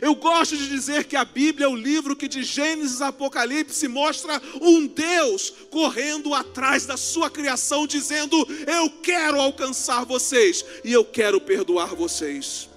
Eu 0.00 0.14
gosto 0.14 0.56
de 0.56 0.66
dizer 0.70 1.04
que 1.04 1.16
a 1.16 1.24
Bíblia 1.24 1.66
é 1.66 1.68
o 1.68 1.76
livro 1.76 2.16
que 2.16 2.26
de 2.26 2.42
Gênesis 2.42 3.02
a 3.02 3.08
Apocalipse 3.08 3.86
mostra 3.88 4.40
um 4.58 4.86
Deus 4.86 5.52
correndo 5.70 6.32
atrás 6.32 6.86
da 6.86 6.96
sua 6.96 7.28
criação, 7.28 7.86
dizendo: 7.86 8.38
Eu 8.66 8.88
quero 9.02 9.38
alcançar 9.38 10.06
vocês 10.06 10.64
e 10.82 10.90
eu 10.90 11.04
quero 11.04 11.38
perdoar 11.42 11.94
vocês. 11.94 12.70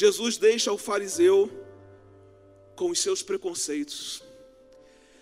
Jesus 0.00 0.38
deixa 0.38 0.72
o 0.72 0.78
fariseu 0.78 1.50
com 2.74 2.88
os 2.88 2.98
seus 3.00 3.22
preconceitos. 3.22 4.22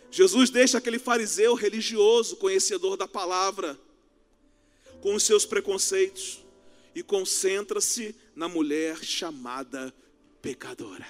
Jesus 0.08 0.50
deixa 0.50 0.78
aquele 0.78 1.00
fariseu 1.00 1.54
religioso, 1.54 2.36
conhecedor 2.36 2.96
da 2.96 3.08
palavra, 3.08 3.76
com 5.00 5.16
os 5.16 5.24
seus 5.24 5.44
preconceitos 5.44 6.44
e 6.94 7.02
concentra-se 7.02 8.14
na 8.36 8.48
mulher 8.48 9.02
chamada 9.02 9.92
pecadora. 10.40 11.08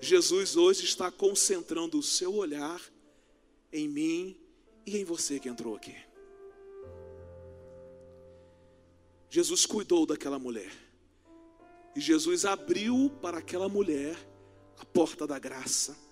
Jesus 0.00 0.56
hoje 0.56 0.86
está 0.86 1.10
concentrando 1.10 1.98
o 1.98 2.02
seu 2.02 2.36
olhar 2.36 2.80
em 3.70 3.86
mim 3.86 4.40
e 4.86 4.96
em 4.96 5.04
você 5.04 5.38
que 5.38 5.50
entrou 5.50 5.76
aqui. 5.76 5.94
Jesus 9.28 9.66
cuidou 9.66 10.06
daquela 10.06 10.38
mulher. 10.38 10.85
E 11.96 12.00
Jesus 12.00 12.44
abriu 12.44 13.10
para 13.20 13.38
aquela 13.38 13.68
mulher 13.68 14.16
a 14.78 14.84
porta 14.84 15.26
da 15.26 15.38
graça 15.38 16.06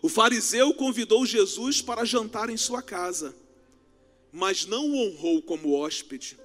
o 0.00 0.08
fariseu 0.08 0.72
convidou 0.74 1.26
Jesus 1.26 1.82
para 1.82 2.04
jantar 2.04 2.50
em 2.50 2.56
sua 2.56 2.82
casa, 2.82 3.34
mas 4.32 4.64
não 4.66 4.88
o 4.88 5.06
honrou 5.06 5.42
como 5.42 5.74
hóspede. 5.74 6.38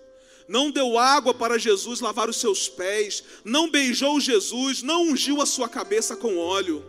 Não 0.47 0.71
deu 0.71 0.97
água 0.97 1.33
para 1.33 1.57
Jesus 1.57 1.99
lavar 1.99 2.29
os 2.29 2.37
seus 2.37 2.67
pés, 2.67 3.23
não 3.45 3.69
beijou 3.69 4.19
Jesus, 4.19 4.81
não 4.81 5.03
ungiu 5.03 5.41
a 5.41 5.45
sua 5.45 5.69
cabeça 5.69 6.15
com 6.15 6.37
óleo. 6.37 6.83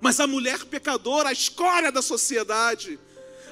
Mas 0.00 0.18
a 0.18 0.26
mulher 0.26 0.64
pecadora, 0.64 1.28
a 1.28 1.32
escória 1.32 1.92
da 1.92 2.02
sociedade, 2.02 2.98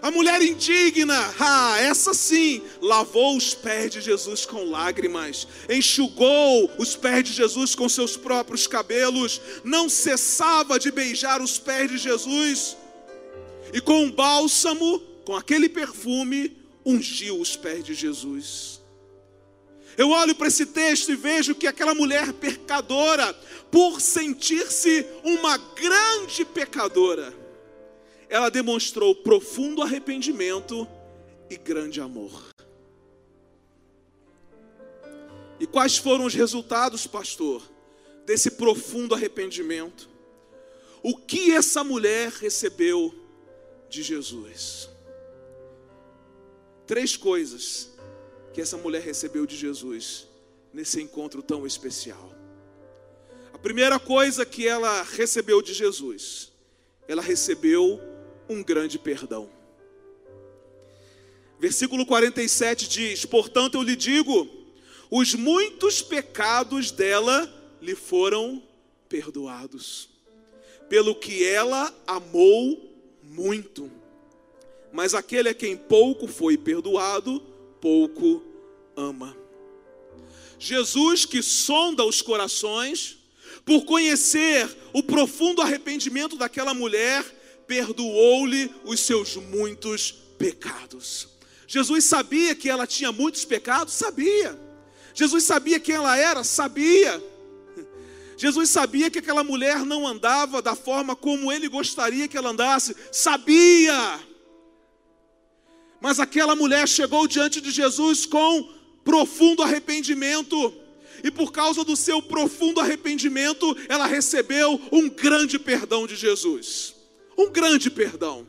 a 0.04 0.10
mulher 0.10 0.42
indigna, 0.42 1.34
ah, 1.40 1.78
essa 1.80 2.12
sim, 2.12 2.60
lavou 2.82 3.38
os 3.38 3.54
pés 3.54 3.90
de 3.90 4.02
Jesus 4.02 4.44
com 4.44 4.68
lágrimas, 4.68 5.48
enxugou 5.66 6.70
os 6.78 6.94
pés 6.94 7.24
de 7.24 7.32
Jesus 7.32 7.74
com 7.74 7.88
seus 7.88 8.14
próprios 8.14 8.66
cabelos, 8.66 9.40
não 9.64 9.88
cessava 9.88 10.78
de 10.78 10.90
beijar 10.90 11.40
os 11.40 11.58
pés 11.58 11.90
de 11.90 11.96
Jesus, 11.96 12.76
e 13.72 13.80
com 13.80 14.04
um 14.04 14.10
bálsamo, 14.10 14.98
com 15.24 15.34
aquele 15.34 15.70
perfume, 15.70 16.54
ungiu 16.84 17.40
os 17.40 17.56
pés 17.56 17.82
de 17.82 17.94
Jesus. 17.94 18.82
Eu 19.96 20.10
olho 20.10 20.34
para 20.34 20.48
esse 20.48 20.66
texto 20.66 21.12
e 21.12 21.16
vejo 21.16 21.54
que 21.54 21.66
aquela 21.66 21.94
mulher 21.94 22.30
pecadora, 22.34 23.32
por 23.70 24.02
sentir-se 24.02 25.06
uma 25.24 25.56
grande 25.56 26.44
pecadora, 26.44 27.43
ela 28.28 28.50
demonstrou 28.50 29.14
profundo 29.14 29.82
arrependimento 29.82 30.86
e 31.48 31.56
grande 31.56 32.00
amor. 32.00 32.54
E 35.58 35.66
quais 35.66 35.96
foram 35.96 36.24
os 36.24 36.34
resultados, 36.34 37.06
pastor, 37.06 37.62
desse 38.26 38.52
profundo 38.52 39.14
arrependimento? 39.14 40.08
O 41.02 41.16
que 41.16 41.52
essa 41.52 41.84
mulher 41.84 42.30
recebeu 42.30 43.14
de 43.88 44.02
Jesus? 44.02 44.88
Três 46.86 47.16
coisas 47.16 47.90
que 48.52 48.60
essa 48.60 48.76
mulher 48.76 49.02
recebeu 49.02 49.46
de 49.46 49.56
Jesus 49.56 50.26
nesse 50.72 51.00
encontro 51.00 51.42
tão 51.42 51.66
especial. 51.66 52.32
A 53.52 53.58
primeira 53.58 53.98
coisa 53.98 54.44
que 54.44 54.66
ela 54.66 55.02
recebeu 55.02 55.62
de 55.62 55.72
Jesus, 55.72 56.52
ela 57.06 57.22
recebeu 57.22 58.00
um 58.48 58.62
grande 58.62 58.98
perdão. 58.98 59.48
Versículo 61.58 62.04
47 62.04 62.88
diz: 62.88 63.24
Portanto, 63.24 63.76
eu 63.76 63.82
lhe 63.82 63.96
digo, 63.96 64.48
os 65.10 65.34
muitos 65.34 66.02
pecados 66.02 66.90
dela 66.90 67.52
lhe 67.80 67.94
foram 67.94 68.62
perdoados, 69.08 70.08
pelo 70.88 71.14
que 71.14 71.44
ela 71.44 71.94
amou 72.06 72.92
muito. 73.22 73.90
Mas 74.92 75.14
aquele 75.14 75.48
a 75.48 75.54
quem 75.54 75.76
pouco 75.76 76.26
foi 76.26 76.56
perdoado, 76.56 77.40
pouco 77.80 78.42
ama. 78.96 79.36
Jesus, 80.58 81.24
que 81.24 81.42
sonda 81.42 82.04
os 82.04 82.22
corações, 82.22 83.18
por 83.64 83.84
conhecer 83.84 84.68
o 84.92 85.02
profundo 85.02 85.60
arrependimento 85.60 86.36
daquela 86.36 86.74
mulher, 86.74 87.24
perdoou-lhe 87.66 88.70
os 88.84 89.00
seus 89.00 89.36
muitos 89.36 90.12
pecados. 90.38 91.28
Jesus 91.66 92.04
sabia 92.04 92.54
que 92.54 92.68
ela 92.68 92.86
tinha 92.86 93.10
muitos 93.10 93.44
pecados? 93.44 93.94
Sabia. 93.94 94.58
Jesus 95.14 95.44
sabia 95.44 95.80
quem 95.80 95.94
ela 95.94 96.16
era? 96.16 96.44
Sabia. 96.44 97.22
Jesus 98.36 98.68
sabia 98.68 99.10
que 99.10 99.20
aquela 99.20 99.44
mulher 99.44 99.84
não 99.84 100.06
andava 100.06 100.60
da 100.60 100.74
forma 100.74 101.14
como 101.14 101.52
ele 101.52 101.68
gostaria 101.68 102.28
que 102.28 102.36
ela 102.36 102.50
andasse? 102.50 102.94
Sabia. 103.10 104.20
Mas 106.00 106.20
aquela 106.20 106.54
mulher 106.54 106.86
chegou 106.86 107.26
diante 107.26 107.60
de 107.60 107.70
Jesus 107.70 108.26
com 108.26 108.68
profundo 109.04 109.62
arrependimento. 109.62 110.74
E 111.22 111.30
por 111.30 111.52
causa 111.52 111.84
do 111.84 111.96
seu 111.96 112.20
profundo 112.20 112.80
arrependimento, 112.80 113.74
ela 113.88 114.06
recebeu 114.06 114.80
um 114.92 115.08
grande 115.08 115.58
perdão 115.58 116.06
de 116.06 116.16
Jesus 116.16 116.93
um 117.36 117.50
grande 117.50 117.90
perdão. 117.90 118.46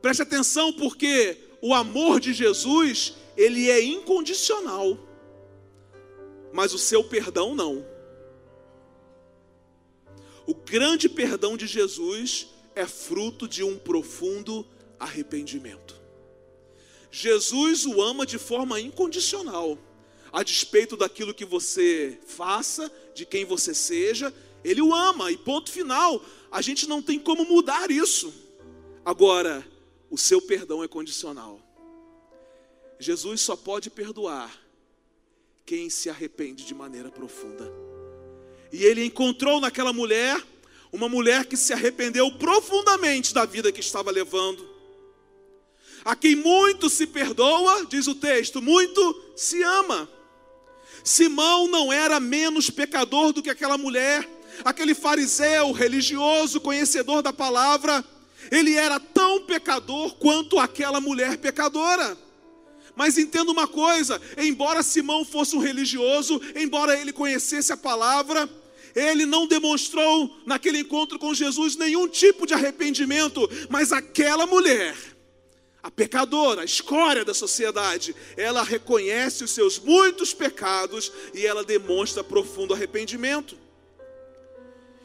Preste 0.00 0.22
atenção 0.22 0.72
porque 0.72 1.38
o 1.62 1.72
amor 1.72 2.20
de 2.20 2.32
Jesus, 2.32 3.14
ele 3.36 3.70
é 3.70 3.82
incondicional. 3.82 4.98
Mas 6.52 6.74
o 6.74 6.78
seu 6.78 7.02
perdão 7.02 7.54
não. 7.54 7.86
O 10.46 10.54
grande 10.54 11.08
perdão 11.08 11.56
de 11.56 11.66
Jesus 11.66 12.48
é 12.74 12.86
fruto 12.86 13.48
de 13.48 13.64
um 13.64 13.78
profundo 13.78 14.66
arrependimento. 14.98 16.00
Jesus 17.10 17.86
o 17.86 18.02
ama 18.02 18.26
de 18.26 18.38
forma 18.38 18.80
incondicional, 18.80 19.78
a 20.32 20.42
despeito 20.42 20.96
daquilo 20.96 21.32
que 21.32 21.44
você 21.44 22.18
faça, 22.26 22.92
de 23.14 23.24
quem 23.24 23.44
você 23.44 23.72
seja, 23.72 24.34
ele 24.64 24.80
o 24.80 24.94
ama, 24.94 25.30
e 25.30 25.36
ponto 25.36 25.70
final. 25.70 26.24
A 26.50 26.62
gente 26.62 26.88
não 26.88 27.02
tem 27.02 27.18
como 27.18 27.44
mudar 27.44 27.90
isso. 27.90 28.32
Agora, 29.04 29.66
o 30.10 30.16
seu 30.16 30.40
perdão 30.40 30.82
é 30.82 30.88
condicional. 30.88 31.60
Jesus 32.98 33.40
só 33.40 33.56
pode 33.56 33.90
perdoar 33.90 34.50
quem 35.66 35.90
se 35.90 36.08
arrepende 36.08 36.64
de 36.64 36.74
maneira 36.74 37.10
profunda. 37.10 37.70
E 38.72 38.84
ele 38.84 39.04
encontrou 39.04 39.60
naquela 39.60 39.92
mulher 39.92 40.42
uma 40.92 41.08
mulher 41.08 41.44
que 41.46 41.56
se 41.56 41.72
arrependeu 41.72 42.30
profundamente 42.32 43.34
da 43.34 43.44
vida 43.44 43.72
que 43.72 43.80
estava 43.80 44.10
levando. 44.10 44.74
A 46.04 46.14
quem 46.14 46.36
muito 46.36 46.88
se 46.88 47.06
perdoa, 47.06 47.84
diz 47.86 48.06
o 48.06 48.14
texto, 48.14 48.62
muito 48.62 49.32
se 49.34 49.62
ama. 49.62 50.08
Simão 51.02 51.66
não 51.66 51.92
era 51.92 52.20
menos 52.20 52.70
pecador 52.70 53.32
do 53.32 53.42
que 53.42 53.50
aquela 53.50 53.76
mulher, 53.76 54.28
aquele 54.64 54.94
fariseu 54.94 55.72
religioso, 55.72 56.60
conhecedor 56.60 57.22
da 57.22 57.32
palavra, 57.32 58.04
ele 58.50 58.74
era 58.74 59.00
tão 59.00 59.42
pecador 59.42 60.14
quanto 60.16 60.58
aquela 60.58 61.00
mulher 61.00 61.38
pecadora. 61.38 62.16
Mas 62.94 63.18
entenda 63.18 63.50
uma 63.50 63.66
coisa: 63.66 64.20
embora 64.36 64.82
Simão 64.82 65.24
fosse 65.24 65.56
um 65.56 65.60
religioso, 65.60 66.40
embora 66.54 66.98
ele 66.98 67.12
conhecesse 67.12 67.72
a 67.72 67.76
palavra, 67.76 68.48
ele 68.94 69.26
não 69.26 69.46
demonstrou 69.46 70.40
naquele 70.46 70.78
encontro 70.78 71.18
com 71.18 71.34
Jesus 71.34 71.76
nenhum 71.76 72.06
tipo 72.06 72.46
de 72.46 72.54
arrependimento, 72.54 73.48
mas 73.68 73.90
aquela 73.90 74.46
mulher, 74.46 74.96
a 75.82 75.90
pecadora, 75.90 76.62
a 76.62 76.64
escória 76.64 77.24
da 77.24 77.34
sociedade, 77.34 78.14
ela 78.36 78.62
reconhece 78.62 79.42
os 79.42 79.50
seus 79.50 79.78
muitos 79.78 80.32
pecados 80.32 81.10
e 81.34 81.44
ela 81.44 81.64
demonstra 81.64 82.22
profundo 82.22 82.72
arrependimento. 82.72 83.63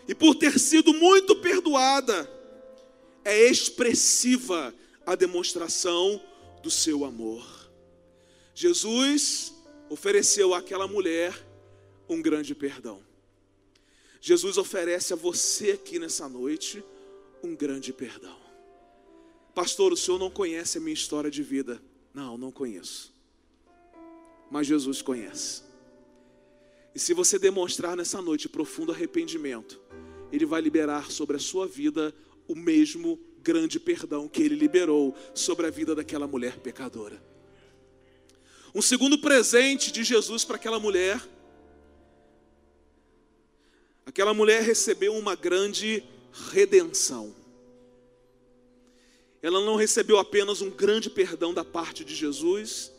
E 0.09 0.15
por 0.15 0.33
ter 0.33 0.57
sido 0.57 0.91
muito 0.91 1.35
perdoada, 1.35 2.27
é 3.23 3.45
expressiva 3.45 4.73
a 5.05 5.13
demonstração 5.13 6.19
do 6.63 6.71
seu 6.71 7.05
amor. 7.05 7.69
Jesus 8.55 9.53
ofereceu 9.87 10.55
àquela 10.55 10.87
mulher 10.87 11.31
um 12.09 12.23
grande 12.23 12.55
perdão. 12.55 13.03
Jesus 14.19 14.57
oferece 14.57 15.13
a 15.13 15.15
você 15.15 15.73
aqui 15.73 15.99
nessa 15.99 16.27
noite 16.27 16.83
um 17.43 17.55
grande 17.55 17.93
perdão. 17.93 18.37
Pastor, 19.53 19.93
o 19.93 19.97
senhor 19.97 20.17
não 20.17 20.31
conhece 20.31 20.79
a 20.79 20.81
minha 20.81 20.93
história 20.95 21.29
de 21.29 21.43
vida. 21.43 21.79
Não, 22.15 22.35
não 22.35 22.51
conheço. 22.51 23.13
Mas 24.49 24.65
Jesus 24.65 25.03
conhece. 25.03 25.68
E 26.99 27.01
se 27.01 27.13
você 27.13 27.39
demonstrar 27.39 27.95
nessa 27.95 28.21
noite 28.21 28.49
profundo 28.49 28.91
arrependimento, 28.91 29.79
Ele 30.33 30.45
vai 30.45 30.59
liberar 30.59 31.09
sobre 31.09 31.37
a 31.37 31.39
sua 31.39 31.65
vida 31.65 32.13
o 32.45 32.53
mesmo 32.53 33.17
grande 33.41 33.79
perdão 33.79 34.27
que 34.27 34.43
Ele 34.43 34.55
liberou 34.55 35.15
sobre 35.33 35.65
a 35.65 35.69
vida 35.69 35.95
daquela 35.95 36.27
mulher 36.27 36.59
pecadora. 36.59 37.23
Um 38.75 38.81
segundo 38.81 39.17
presente 39.17 39.93
de 39.93 40.03
Jesus 40.03 40.43
para 40.43 40.57
aquela 40.57 40.77
mulher. 40.77 41.25
Aquela 44.05 44.33
mulher 44.33 44.61
recebeu 44.61 45.15
uma 45.15 45.35
grande 45.37 46.03
redenção. 46.51 47.33
Ela 49.41 49.61
não 49.61 49.77
recebeu 49.77 50.17
apenas 50.17 50.61
um 50.61 50.69
grande 50.69 51.09
perdão 51.09 51.53
da 51.53 51.63
parte 51.63 52.03
de 52.03 52.13
Jesus, 52.13 52.91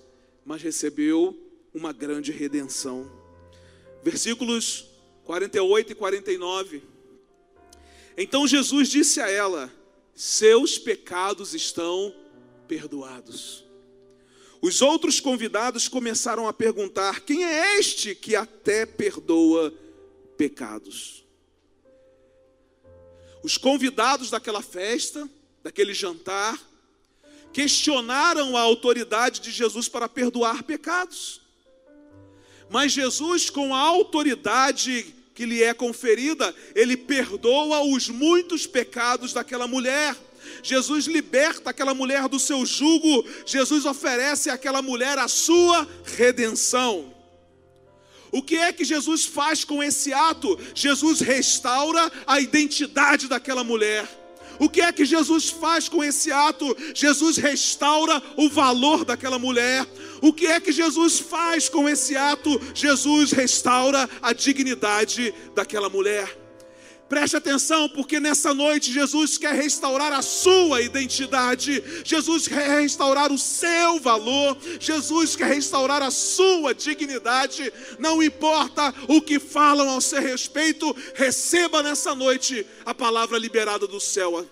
mas 0.43 0.63
recebeu 0.63 1.39
uma 1.75 1.93
grande 1.93 2.33
redenção. 2.33 3.20
Versículos 4.03 4.87
48 5.25 5.93
e 5.93 5.95
49. 5.95 6.83
Então 8.17 8.47
Jesus 8.47 8.89
disse 8.89 9.21
a 9.21 9.29
ela: 9.29 9.73
Seus 10.15 10.79
pecados 10.79 11.55
estão 11.55 12.15
perdoados. 12.67 13.65
Os 14.63 14.83
outros 14.83 15.21
convidados 15.21 15.89
começaram 15.89 16.47
a 16.47 16.53
perguntar: 16.53 17.21
Quem 17.21 17.45
é 17.45 17.79
este 17.79 18.15
que 18.15 18.37
até 18.37 18.85
perdoa 18.85 19.73
pecados? 20.37 21.25
Os 23.43 23.57
convidados 23.57 24.31
daquela 24.31 24.63
festa 24.63 25.29
daquele 25.63 25.95
jantar, 25.95 26.59
questionaram 27.53 28.57
a 28.57 28.61
autoridade 28.61 29.41
de 29.41 29.51
Jesus 29.51 29.89
para 29.89 30.09
perdoar 30.09 30.63
pecados. 30.63 31.41
Mas 32.71 32.93
Jesus, 32.93 33.51
com 33.51 33.75
a 33.75 33.79
autoridade 33.81 35.13
que 35.35 35.45
lhe 35.45 35.63
é 35.63 35.75
conferida, 35.75 36.55
ele 36.75 36.97
perdoa 36.97 37.83
os 37.83 38.09
muitos 38.09 38.67
pecados 38.67 39.33
daquela 39.33 39.67
mulher. 39.67 40.17
Jesus 40.63 41.07
liberta 41.07 41.71
aquela 41.71 41.95
mulher 41.95 42.29
do 42.29 42.39
seu 42.39 42.65
jugo, 42.65 43.27
Jesus 43.45 43.85
oferece 43.85 44.51
àquela 44.51 44.81
mulher 44.81 45.19
a 45.19 45.27
sua 45.27 45.87
redenção. 46.17 47.13
O 48.31 48.41
que 48.41 48.57
é 48.57 48.73
que 48.73 48.85
Jesus 48.85 49.25
faz 49.25 49.65
com 49.65 49.83
esse 49.83 50.13
ato? 50.13 50.57
Jesus 50.73 51.21
restaura 51.21 52.11
a 52.27 52.39
identidade 52.39 53.27
daquela 53.27 53.65
mulher. 53.65 54.20
O 54.61 54.69
que 54.69 54.83
é 54.83 54.93
que 54.93 55.07
Jesus 55.07 55.51
faz 55.51 55.89
com 55.89 56.05
esse 56.05 56.31
ato? 56.31 56.77
Jesus 56.95 57.39
restaura 57.39 58.23
o 58.37 58.49
valor 58.49 59.05
daquela 59.05 59.39
mulher. 59.39 59.87
O 60.21 60.33
que 60.33 60.47
é 60.47 60.61
que 60.61 60.71
Jesus 60.71 61.19
faz 61.19 61.69
com 61.69 61.89
esse 61.89 62.15
ato? 62.15 62.61
Jesus 62.75 63.33
restaura 63.33 64.09
a 64.21 64.33
dignidade 64.35 65.35
daquela 65.55 65.89
mulher. 65.89 66.40
Preste 67.11 67.37
atenção, 67.37 67.89
porque 67.89 68.21
nessa 68.21 68.55
noite 68.55 68.93
Jesus 68.93 69.37
quer 69.37 69.53
restaurar 69.53 70.13
a 70.13 70.23
sua 70.23 70.81
identidade, 70.81 71.83
Jesus 72.05 72.47
quer 72.47 72.81
restaurar 72.81 73.33
o 73.33 73.37
seu 73.37 73.99
valor, 73.99 74.57
Jesus 74.79 75.35
quer 75.35 75.49
restaurar 75.49 76.03
a 76.03 76.11
sua 76.13 76.73
dignidade. 76.73 77.73
Não 77.99 78.23
importa 78.23 78.95
o 79.09 79.21
que 79.21 79.41
falam 79.41 79.89
ao 79.89 80.01
seu 80.01 80.23
respeito, 80.23 80.97
receba 81.17 81.83
nessa 81.83 82.15
noite 82.15 82.65
a 82.87 82.95
palavra 82.95 83.37
liberada 83.39 83.89
do 83.89 83.99
céu. 83.99 84.49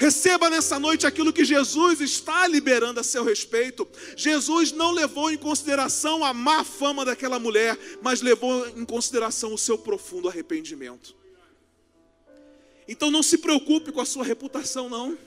Receba 0.00 0.50
nessa 0.50 0.80
noite 0.80 1.06
aquilo 1.06 1.32
que 1.32 1.44
Jesus 1.44 2.00
está 2.00 2.48
liberando 2.48 2.98
a 2.98 3.04
seu 3.04 3.22
respeito. 3.22 3.86
Jesus 4.16 4.72
não 4.72 4.90
levou 4.90 5.30
em 5.30 5.36
consideração 5.36 6.24
a 6.24 6.34
má 6.34 6.64
fama 6.64 7.04
daquela 7.04 7.38
mulher, 7.38 7.78
mas 8.02 8.20
levou 8.20 8.66
em 8.70 8.84
consideração 8.84 9.54
o 9.54 9.58
seu 9.58 9.78
profundo 9.78 10.28
arrependimento. 10.28 11.14
Então 12.88 13.10
não 13.10 13.22
se 13.22 13.38
preocupe 13.38 13.90
com 13.92 14.00
a 14.00 14.06
sua 14.06 14.24
reputação, 14.24 14.88
não. 14.88 15.18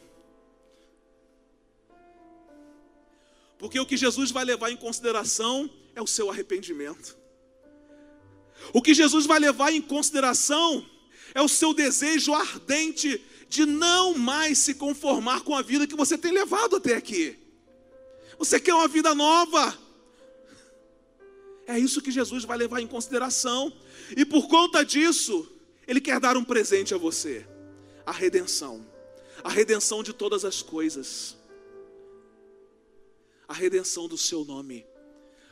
Porque 3.58 3.80
o 3.80 3.86
que 3.86 3.98
Jesus 3.98 4.32
vai 4.32 4.46
levar 4.46 4.72
em 4.72 4.78
consideração 4.78 5.70
é 5.94 6.02
o 6.02 6.08
seu 6.08 6.32
arrependimento. 6.32 7.18
O 8.74 8.82
que 8.82 8.94
Jesus 8.94 9.26
vai 9.26 9.40
levar 9.40 9.72
em 9.74 9.82
consideração 9.82 10.86
é 11.34 11.42
o 11.42 11.50
seu 11.50 11.74
desejo 11.74 12.34
ardente 12.34 13.22
de 13.50 13.66
não 13.66 14.18
mais 14.18 14.60
se 14.60 14.76
conformar 14.76 15.42
com 15.42 15.56
a 15.56 15.62
vida 15.62 15.88
que 15.88 15.96
você 15.96 16.18
tem 16.18 16.32
levado 16.32 16.78
até 16.78 16.96
aqui. 16.96 17.38
Você 18.38 18.60
quer 18.60 18.74
uma 18.74 18.88
vida 18.88 19.14
nova. 19.14 19.78
É 21.68 21.78
isso 21.78 22.02
que 22.02 22.12
Jesus 22.12 22.46
vai 22.46 22.58
levar 22.58 22.80
em 22.80 22.88
consideração. 22.88 23.74
E 24.16 24.24
por 24.24 24.48
conta 24.48 24.86
disso, 24.86 25.52
Ele 25.90 26.00
quer 26.00 26.20
dar 26.20 26.38
um 26.38 26.44
presente 26.44 26.94
a 26.94 26.98
você: 27.00 27.48
a 28.06 28.12
redenção. 28.12 28.86
A 29.44 29.50
redenção 29.50 30.04
de 30.04 30.14
todas 30.14 30.46
as 30.46 30.62
coisas. 30.62 31.36
A 33.48 33.54
redenção 33.54 34.08
do 34.08 34.16
seu 34.16 34.46
nome. 34.46 34.86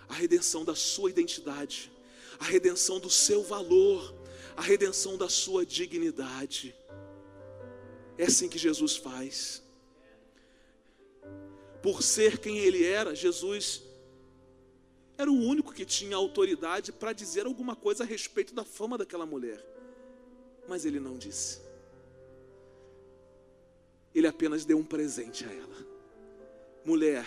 A 0.08 0.13
redenção 0.13 0.63
da 0.63 0.76
sua 0.76 1.10
identidade. 1.10 1.91
A 2.39 2.43
redenção 2.45 3.00
do 3.00 3.10
seu 3.10 3.41
valor. 3.41 4.13
A 4.56 4.62
redenção 4.62 5.17
da 5.17 5.28
sua 5.28 5.65
dignidade. 5.65 6.76
É 8.15 8.26
assim 8.26 8.47
que 8.47 8.60
Jesus 8.60 8.95
faz. 8.95 9.63
Por 11.82 12.04
ser 12.04 12.38
quem 12.38 12.60
ele 12.60 12.84
era, 12.84 13.15
Jesus 13.15 13.82
era 15.17 15.32
o 15.32 15.36
único 15.36 15.73
que 15.73 15.84
tinha 15.84 16.15
autoridade 16.15 16.91
para 16.91 17.12
dizer 17.12 17.47
alguma 17.47 17.76
coisa 17.76 18.04
a 18.04 18.06
respeito 18.06 18.54
da 18.54 18.63
fama 18.63 19.00
daquela 19.00 19.26
mulher. 19.26 19.77
Mas 20.67 20.86
ele 20.86 20.99
não 20.99 21.17
disse. 21.17 21.62
Ele 24.13 24.27
apenas 24.27 24.65
deu 24.65 24.77
um 24.77 24.84
presente 24.84 25.45
a 25.45 25.51
ela. 25.51 25.88
Mulher, 26.84 27.25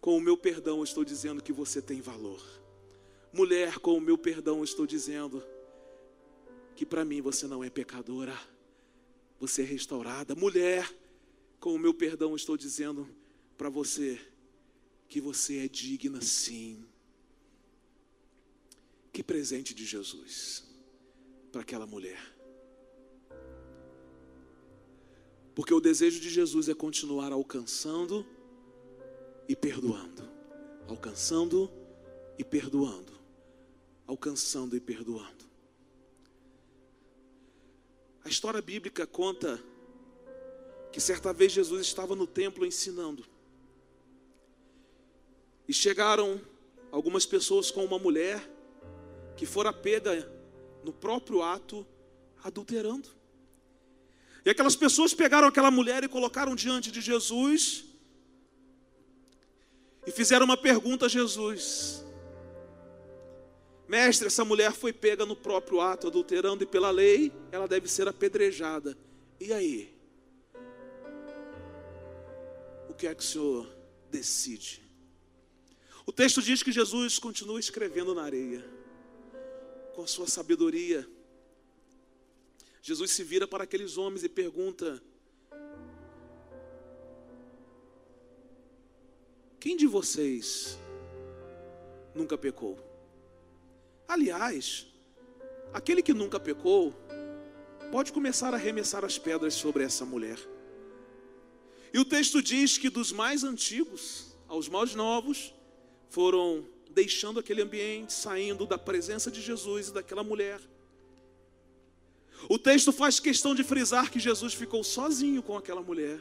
com 0.00 0.16
o 0.16 0.20
meu 0.20 0.36
perdão 0.36 0.78
eu 0.78 0.84
estou 0.84 1.04
dizendo 1.04 1.42
que 1.42 1.52
você 1.52 1.80
tem 1.80 2.00
valor. 2.00 2.42
Mulher, 3.32 3.78
com 3.78 3.96
o 3.96 4.00
meu 4.00 4.16
perdão 4.16 4.58
eu 4.58 4.64
estou 4.64 4.86
dizendo 4.86 5.42
que 6.74 6.84
para 6.84 7.04
mim 7.04 7.20
você 7.20 7.46
não 7.46 7.62
é 7.62 7.70
pecadora 7.70 8.36
você 9.38 9.62
é 9.62 9.64
restaurada. 9.64 10.34
Mulher, 10.34 10.92
com 11.60 11.74
o 11.74 11.78
meu 11.78 11.94
perdão, 11.94 12.34
estou 12.34 12.56
dizendo 12.56 13.08
para 13.56 13.68
você 13.68 14.20
que 15.08 15.20
você 15.20 15.58
é 15.58 15.68
digna 15.68 16.20
sim. 16.20 16.84
Que 19.12 19.22
presente 19.22 19.74
de 19.74 19.84
Jesus 19.84 20.65
para 21.56 21.62
aquela 21.62 21.86
mulher. 21.86 22.20
Porque 25.54 25.72
o 25.72 25.80
desejo 25.80 26.20
de 26.20 26.28
Jesus 26.28 26.68
é 26.68 26.74
continuar 26.74 27.32
alcançando 27.32 28.26
e 29.48 29.56
perdoando. 29.56 30.22
Alcançando 30.86 31.72
e 32.38 32.44
perdoando. 32.44 33.10
Alcançando 34.06 34.76
e 34.76 34.80
perdoando. 34.80 35.46
A 38.22 38.28
história 38.28 38.60
bíblica 38.60 39.06
conta 39.06 39.58
que 40.92 41.00
certa 41.00 41.32
vez 41.32 41.52
Jesus 41.52 41.86
estava 41.86 42.14
no 42.14 42.26
templo 42.26 42.66
ensinando. 42.66 43.24
E 45.66 45.72
chegaram 45.72 46.38
algumas 46.92 47.24
pessoas 47.24 47.70
com 47.70 47.82
uma 47.82 47.98
mulher 47.98 48.46
que 49.38 49.46
fora 49.46 49.72
pega 49.72 50.35
no 50.86 50.92
próprio 50.92 51.42
ato 51.42 51.84
adulterando. 52.42 53.08
E 54.44 54.50
aquelas 54.50 54.76
pessoas 54.76 55.12
pegaram 55.12 55.48
aquela 55.48 55.70
mulher 55.70 56.04
e 56.04 56.08
colocaram 56.08 56.54
diante 56.54 56.92
de 56.92 57.00
Jesus 57.00 57.84
e 60.06 60.12
fizeram 60.12 60.46
uma 60.46 60.56
pergunta 60.56 61.06
a 61.06 61.08
Jesus: 61.08 62.04
Mestre, 63.88 64.28
essa 64.28 64.44
mulher 64.44 64.72
foi 64.72 64.92
pega 64.92 65.26
no 65.26 65.34
próprio 65.34 65.80
ato, 65.80 66.06
adulterando, 66.06 66.62
e 66.62 66.66
pela 66.66 66.92
lei 66.92 67.32
ela 67.50 67.66
deve 67.66 67.88
ser 67.88 68.06
apedrejada. 68.06 68.96
E 69.40 69.52
aí? 69.52 69.92
O 72.88 72.94
que 72.94 73.08
é 73.08 73.14
que 73.14 73.22
o 73.22 73.26
senhor 73.26 73.68
decide? 74.12 74.80
O 76.06 76.12
texto 76.12 76.40
diz 76.40 76.62
que 76.62 76.70
Jesus 76.70 77.18
continua 77.18 77.58
escrevendo 77.58 78.14
na 78.14 78.22
areia, 78.22 78.64
com 79.96 80.02
a 80.02 80.06
sua 80.06 80.28
sabedoria, 80.28 81.08
Jesus 82.82 83.12
se 83.12 83.24
vira 83.24 83.48
para 83.48 83.64
aqueles 83.64 83.96
homens 83.96 84.22
e 84.22 84.28
pergunta: 84.28 85.02
Quem 89.58 89.74
de 89.74 89.86
vocês 89.86 90.78
nunca 92.14 92.36
pecou? 92.36 92.78
Aliás, 94.06 94.86
aquele 95.72 96.02
que 96.02 96.12
nunca 96.12 96.38
pecou, 96.38 96.94
pode 97.90 98.12
começar 98.12 98.52
a 98.52 98.58
arremessar 98.58 99.02
as 99.02 99.18
pedras 99.18 99.54
sobre 99.54 99.82
essa 99.82 100.04
mulher. 100.04 100.38
E 101.92 101.98
o 101.98 102.04
texto 102.04 102.42
diz 102.42 102.76
que 102.76 102.90
dos 102.90 103.12
mais 103.12 103.42
antigos 103.42 104.36
aos 104.46 104.68
mais 104.68 104.94
novos 104.94 105.54
foram 106.10 106.75
deixando 106.96 107.38
aquele 107.38 107.60
ambiente, 107.60 108.10
saindo 108.10 108.64
da 108.64 108.78
presença 108.78 109.30
de 109.30 109.42
Jesus 109.42 109.88
e 109.88 109.92
daquela 109.92 110.24
mulher. 110.24 110.58
O 112.48 112.58
texto 112.58 112.90
faz 112.90 113.20
questão 113.20 113.54
de 113.54 113.62
frisar 113.62 114.10
que 114.10 114.18
Jesus 114.18 114.54
ficou 114.54 114.82
sozinho 114.82 115.42
com 115.42 115.58
aquela 115.58 115.82
mulher. 115.82 116.18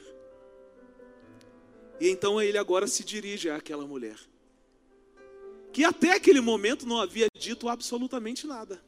E 1.98 2.10
então 2.10 2.42
ele 2.42 2.58
agora 2.58 2.88
se 2.88 3.06
dirige 3.06 3.50
àquela 3.50 3.88
mulher, 3.88 4.20
que 5.72 5.86
até 5.86 6.12
aquele 6.12 6.42
momento 6.42 6.86
não 6.86 7.00
havia 7.00 7.28
dito 7.40 7.70
absolutamente 7.70 8.46
nada. 8.46 8.84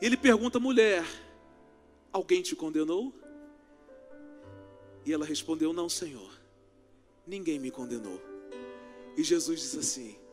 Ele 0.00 0.16
pergunta 0.16 0.56
à 0.56 0.60
mulher: 0.60 1.04
Alguém 2.10 2.40
te 2.40 2.56
condenou? 2.56 3.12
E 5.04 5.12
ela 5.12 5.26
respondeu: 5.26 5.74
Não, 5.74 5.90
Senhor, 5.90 6.32
ninguém 7.26 7.58
me 7.58 7.70
condenou. 7.70 8.18
E 9.18 9.22
Jesus 9.22 9.60
diz 9.60 9.76
assim: 9.76 10.29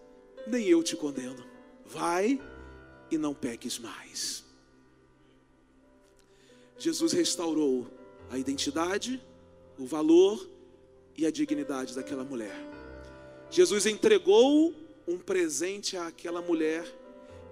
Nem 0.47 0.67
eu 0.67 0.81
te 0.81 0.95
condeno. 0.95 1.45
Vai 1.85 2.41
e 3.11 3.17
não 3.17 3.33
peques 3.33 3.77
mais. 3.77 4.43
Jesus 6.77 7.11
restaurou 7.11 7.87
a 8.29 8.37
identidade, 8.37 9.21
o 9.77 9.85
valor 9.85 10.47
e 11.15 11.25
a 11.25 11.31
dignidade 11.31 11.95
daquela 11.95 12.23
mulher. 12.23 12.55
Jesus 13.49 13.85
entregou 13.85 14.73
um 15.07 15.17
presente 15.17 15.95
àquela 15.95 16.41
mulher 16.41 16.85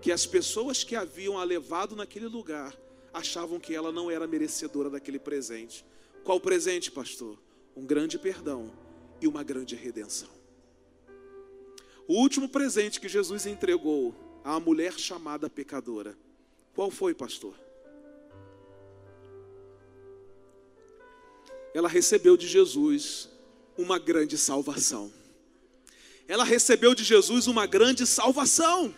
que 0.01 0.11
as 0.11 0.25
pessoas 0.25 0.83
que 0.83 0.95
haviam 0.95 1.39
a 1.39 1.43
levado 1.43 1.95
naquele 1.95 2.27
lugar 2.27 2.75
achavam 3.13 3.59
que 3.59 3.73
ela 3.73 3.91
não 3.91 4.11
era 4.11 4.27
merecedora 4.27 4.89
daquele 4.89 5.17
presente. 5.17 5.85
Qual 6.23 6.39
presente, 6.39 6.91
pastor? 6.91 7.39
Um 7.75 7.85
grande 7.85 8.19
perdão 8.19 8.71
e 9.21 9.27
uma 9.27 9.41
grande 9.41 9.75
redenção. 9.75 10.29
O 12.07 12.13
último 12.15 12.47
presente 12.47 12.99
que 12.99 13.09
Jesus 13.09 13.45
entregou 13.45 14.13
à 14.43 14.59
mulher 14.59 14.93
chamada 14.93 15.49
pecadora, 15.49 16.15
qual 16.73 16.91
foi, 16.91 17.15
pastor? 17.15 17.55
Ela 21.73 21.89
recebeu 21.89 22.37
de 22.37 22.47
Jesus 22.47 23.29
uma 23.77 23.97
grande 23.97 24.37
salvação. 24.37 25.11
Ela 26.27 26.43
recebeu 26.43 26.95
de 26.95 27.03
Jesus 27.03 27.47
uma 27.47 27.65
grande 27.65 28.05
salvação. 28.05 28.93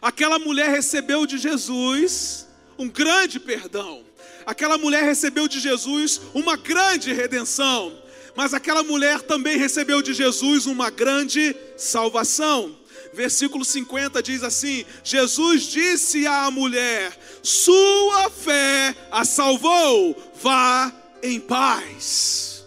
Aquela 0.00 0.38
mulher 0.38 0.68
recebeu 0.70 1.26
de 1.26 1.38
Jesus 1.38 2.46
um 2.78 2.88
grande 2.88 3.40
perdão. 3.40 4.04
Aquela 4.46 4.78
mulher 4.78 5.02
recebeu 5.02 5.48
de 5.48 5.60
Jesus 5.60 6.20
uma 6.34 6.56
grande 6.56 7.12
redenção. 7.12 7.96
Mas 8.38 8.54
aquela 8.54 8.84
mulher 8.84 9.20
também 9.22 9.58
recebeu 9.58 10.00
de 10.00 10.14
Jesus 10.14 10.64
uma 10.64 10.90
grande 10.90 11.56
salvação. 11.76 12.78
Versículo 13.12 13.64
50 13.64 14.22
diz 14.22 14.44
assim: 14.44 14.86
Jesus 15.02 15.64
disse 15.64 16.24
à 16.24 16.48
mulher: 16.48 17.18
Sua 17.42 18.30
fé 18.30 18.94
a 19.10 19.24
salvou, 19.24 20.16
vá 20.40 20.92
em 21.20 21.40
paz. 21.40 22.64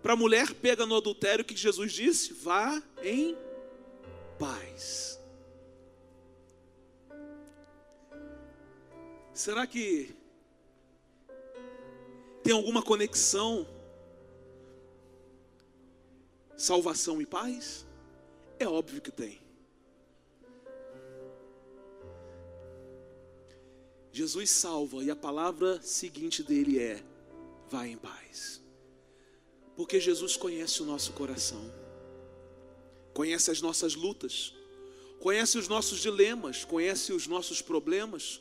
Para 0.00 0.12
a 0.12 0.16
mulher 0.16 0.54
pega 0.54 0.86
no 0.86 0.96
adultério, 0.96 1.42
o 1.42 1.44
que 1.44 1.56
Jesus 1.56 1.92
disse? 1.92 2.32
Vá 2.32 2.80
em 3.02 3.36
paz. 4.38 5.18
Será 9.34 9.66
que 9.66 10.16
tem 12.48 12.54
alguma 12.54 12.80
conexão? 12.80 13.68
Salvação 16.56 17.20
e 17.20 17.26
paz? 17.26 17.86
É 18.58 18.66
óbvio 18.66 19.02
que 19.02 19.10
tem. 19.10 19.38
Jesus 24.10 24.50
salva 24.50 25.04
e 25.04 25.10
a 25.10 25.14
palavra 25.14 25.78
seguinte 25.82 26.42
dele 26.42 26.78
é: 26.78 27.04
vá 27.68 27.86
em 27.86 27.98
paz. 27.98 28.62
Porque 29.76 30.00
Jesus 30.00 30.34
conhece 30.34 30.82
o 30.82 30.86
nosso 30.86 31.12
coração, 31.12 31.70
conhece 33.12 33.50
as 33.50 33.60
nossas 33.60 33.94
lutas, 33.94 34.54
conhece 35.20 35.58
os 35.58 35.68
nossos 35.68 36.00
dilemas, 36.00 36.64
conhece 36.64 37.12
os 37.12 37.26
nossos 37.26 37.60
problemas 37.60 38.40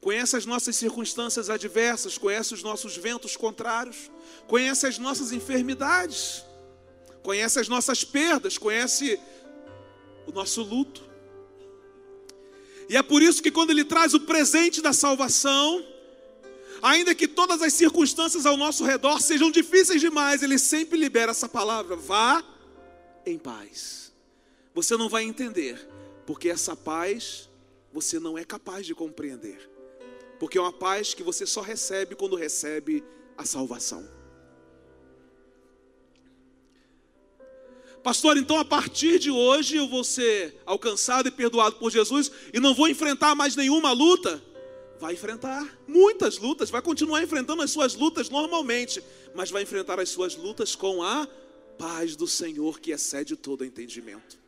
conhece 0.00 0.36
as 0.36 0.46
nossas 0.46 0.76
circunstâncias 0.76 1.50
adversas, 1.50 2.16
conhece 2.16 2.54
os 2.54 2.62
nossos 2.62 2.96
ventos 2.96 3.36
contrários, 3.36 4.10
conhece 4.46 4.86
as 4.86 4.98
nossas 4.98 5.30
enfermidades, 5.30 6.42
conhece 7.22 7.60
as 7.60 7.68
nossas 7.68 8.02
perdas, 8.02 8.56
conhece 8.56 9.20
o 10.26 10.32
nosso 10.32 10.62
luto. 10.62 11.02
E 12.88 12.96
é 12.96 13.02
por 13.02 13.22
isso 13.22 13.42
que 13.42 13.50
quando 13.50 13.70
Ele 13.70 13.84
traz 13.84 14.14
o 14.14 14.20
presente 14.20 14.80
da 14.80 14.92
salvação, 14.92 15.84
ainda 16.82 17.14
que 17.14 17.28
todas 17.28 17.60
as 17.60 17.74
circunstâncias 17.74 18.46
ao 18.46 18.56
nosso 18.56 18.84
redor 18.84 19.20
sejam 19.20 19.50
difíceis 19.50 20.00
demais, 20.00 20.42
Ele 20.42 20.58
sempre 20.58 20.98
libera 20.98 21.30
essa 21.30 21.48
palavra: 21.48 21.94
vá 21.94 22.42
em 23.26 23.38
paz. 23.38 24.12
Você 24.74 24.96
não 24.96 25.10
vai 25.10 25.24
entender, 25.24 25.78
porque 26.26 26.48
essa 26.48 26.74
paz 26.74 27.50
você 27.92 28.18
não 28.18 28.38
é 28.38 28.44
capaz 28.44 28.86
de 28.86 28.94
compreender 28.94 29.69
porque 30.40 30.56
é 30.56 30.60
uma 30.60 30.72
paz 30.72 31.12
que 31.12 31.22
você 31.22 31.44
só 31.44 31.60
recebe 31.60 32.16
quando 32.16 32.34
recebe 32.34 33.04
a 33.36 33.44
salvação. 33.44 34.08
Pastor, 38.02 38.38
então 38.38 38.58
a 38.58 38.64
partir 38.64 39.18
de 39.18 39.30
hoje 39.30 39.76
eu 39.76 39.86
vou 39.86 40.02
ser 40.02 40.58
alcançado 40.64 41.28
e 41.28 41.30
perdoado 41.30 41.76
por 41.76 41.90
Jesus 41.90 42.32
e 42.54 42.58
não 42.58 42.74
vou 42.74 42.88
enfrentar 42.88 43.34
mais 43.34 43.54
nenhuma 43.54 43.92
luta? 43.92 44.42
Vai 44.98 45.12
enfrentar 45.12 45.78
muitas 45.86 46.38
lutas, 46.38 46.70
vai 46.70 46.80
continuar 46.80 47.22
enfrentando 47.22 47.60
as 47.60 47.70
suas 47.70 47.94
lutas 47.94 48.30
normalmente, 48.30 49.04
mas 49.34 49.50
vai 49.50 49.62
enfrentar 49.62 50.00
as 50.00 50.08
suas 50.08 50.36
lutas 50.36 50.74
com 50.74 51.02
a 51.02 51.28
paz 51.78 52.16
do 52.16 52.26
Senhor 52.26 52.80
que 52.80 52.92
excede 52.92 53.36
todo 53.36 53.62
entendimento. 53.62 54.38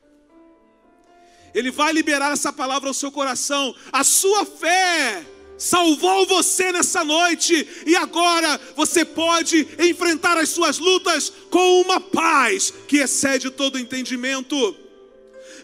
Ele 1.55 1.71
vai 1.71 1.93
liberar 1.93 2.33
essa 2.33 2.51
palavra 2.51 2.89
ao 2.89 2.95
seu 2.95 3.13
coração, 3.13 3.75
a 3.93 4.03
sua 4.03 4.47
fé 4.47 5.27
salvou 5.59 6.27
você 6.27 6.73
nessa 6.73 7.05
noite, 7.05 7.67
e 7.87 7.95
agora 7.97 8.61
você 8.75 9.05
pode 9.05 9.67
enfrentar 9.79 10.37
as 10.37 10.49
suas 10.49 10.79
lutas 10.79 11.33
com 11.51 11.81
uma 11.83 12.01
paz 12.01 12.73
que 12.89 12.99
excede 12.99 13.51
todo 13.51 13.79
entendimento. 13.79 14.77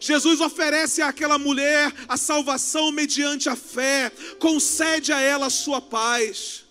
Jesus 0.01 0.41
oferece 0.41 1.03
àquela 1.03 1.39
mulher 1.39 1.93
a 2.09 2.17
salvação 2.17 2.93
mediante 2.93 3.49
a 3.49 3.57
fé, 3.57 4.13
concede 4.39 5.13
a 5.13 5.21
ela 5.21 5.47
a 5.47 5.51
sua 5.51 5.81
paz. 5.81 6.65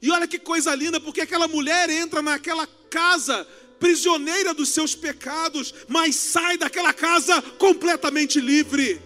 E 0.00 0.10
olha 0.10 0.28
que 0.28 0.38
coisa 0.38 0.74
linda, 0.74 1.00
porque 1.00 1.20
aquela 1.20 1.48
mulher 1.48 1.90
entra 1.90 2.22
naquela 2.22 2.66
casa 2.90 3.46
prisioneira 3.78 4.52
dos 4.52 4.70
seus 4.70 4.94
pecados, 4.94 5.72
mas 5.86 6.16
sai 6.16 6.56
daquela 6.56 6.92
casa 6.92 7.40
completamente 7.58 8.40
livre. 8.40 9.00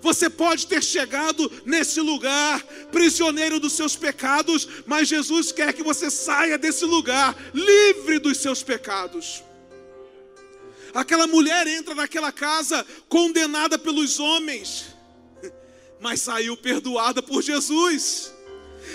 Você 0.00 0.30
pode 0.30 0.66
ter 0.66 0.82
chegado 0.82 1.50
nesse 1.64 2.00
lugar, 2.00 2.62
prisioneiro 2.90 3.60
dos 3.60 3.72
seus 3.72 3.96
pecados, 3.96 4.68
mas 4.86 5.08
Jesus 5.08 5.52
quer 5.52 5.72
que 5.72 5.82
você 5.82 6.10
saia 6.10 6.56
desse 6.56 6.84
lugar 6.84 7.36
livre 7.52 8.18
dos 8.18 8.38
seus 8.38 8.62
pecados. 8.62 9.42
Aquela 10.94 11.26
mulher 11.26 11.66
entra 11.66 11.94
naquela 11.94 12.30
casa 12.30 12.86
condenada 13.08 13.78
pelos 13.78 14.20
homens, 14.20 14.86
mas 16.00 16.20
saiu 16.20 16.56
perdoada 16.56 17.22
por 17.22 17.42
Jesus. 17.42 18.32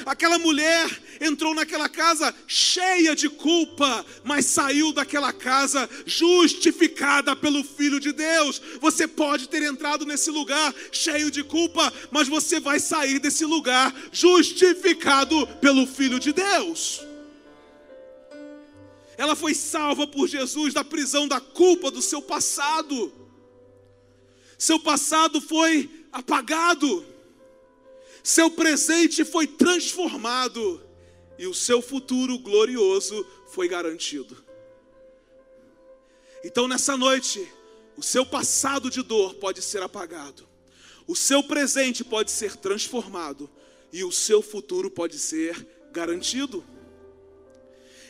Aquela 0.06 0.38
mulher 0.40 0.90
entrou 1.20 1.54
naquela 1.54 1.90
casa 1.90 2.34
cheia 2.48 3.16
de 3.16 3.30
culpa, 3.30 4.06
mas 4.24 4.46
saiu 4.46 4.92
daquela 4.94 5.34
casa 5.34 5.90
justificada 6.06 7.36
pelo 7.36 7.64
Filho 7.64 8.00
de 8.00 8.12
Deus. 8.12 8.62
Você 8.80 9.08
pode 9.08 9.50
ter 9.50 9.64
entrado 9.64 10.06
nesse 10.06 10.30
lugar 10.30 10.74
cheio 10.92 11.32
de 11.32 11.44
culpa, 11.44 11.92
mas 12.12 12.28
você 12.28 12.60
vai 12.60 12.80
sair 12.80 13.20
desse 13.20 13.46
lugar 13.46 13.94
justificado 14.12 15.48
pelo 15.62 15.86
Filho 15.86 16.20
de 16.20 16.34
Deus. 16.34 17.02
Ela 19.18 19.36
foi 19.36 19.56
salva 19.56 20.06
por 20.06 20.28
Jesus 20.28 20.74
da 20.74 20.84
prisão 20.84 21.28
da 21.28 21.40
culpa 21.40 21.90
do 21.90 22.02
seu 22.02 22.22
passado. 22.22 23.12
Seu 24.58 24.80
passado 24.80 25.42
foi 25.42 25.90
apagado. 26.12 27.06
Seu 28.28 28.52
presente 28.52 29.24
foi 29.24 29.48
transformado 29.48 30.86
e 31.40 31.48
o 31.48 31.54
seu 31.54 31.82
futuro 31.82 32.38
glorioso 32.38 33.26
foi 33.48 33.70
garantido. 33.70 34.44
Então, 36.44 36.68
nessa 36.68 36.98
noite, 36.98 37.48
o 37.96 38.04
seu 38.04 38.26
passado 38.26 38.90
de 38.90 39.02
dor 39.02 39.36
pode 39.36 39.62
ser 39.62 39.82
apagado, 39.82 40.46
o 41.08 41.16
seu 41.16 41.42
presente 41.42 42.04
pode 42.04 42.30
ser 42.30 42.58
transformado 42.58 43.50
e 43.94 44.04
o 44.04 44.12
seu 44.12 44.42
futuro 44.42 44.92
pode 44.92 45.18
ser 45.18 45.66
garantido. 45.94 46.66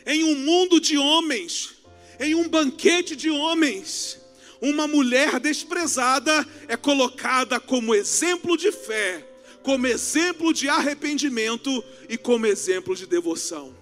Em 0.04 0.24
um 0.24 0.34
mundo 0.34 0.80
de 0.80 0.98
homens, 0.98 1.76
em 2.18 2.34
um 2.34 2.48
banquete 2.48 3.14
de 3.14 3.30
homens, 3.30 4.18
uma 4.60 4.88
mulher 4.88 5.38
desprezada 5.38 6.44
é 6.66 6.76
colocada 6.76 7.60
como 7.60 7.94
exemplo 7.94 8.56
de 8.56 8.72
fé, 8.72 9.27
como 9.62 9.86
exemplo 9.86 10.52
de 10.52 10.68
arrependimento 10.68 11.84
e 12.08 12.16
como 12.16 12.46
exemplo 12.46 12.94
de 12.94 13.06
devoção. 13.06 13.76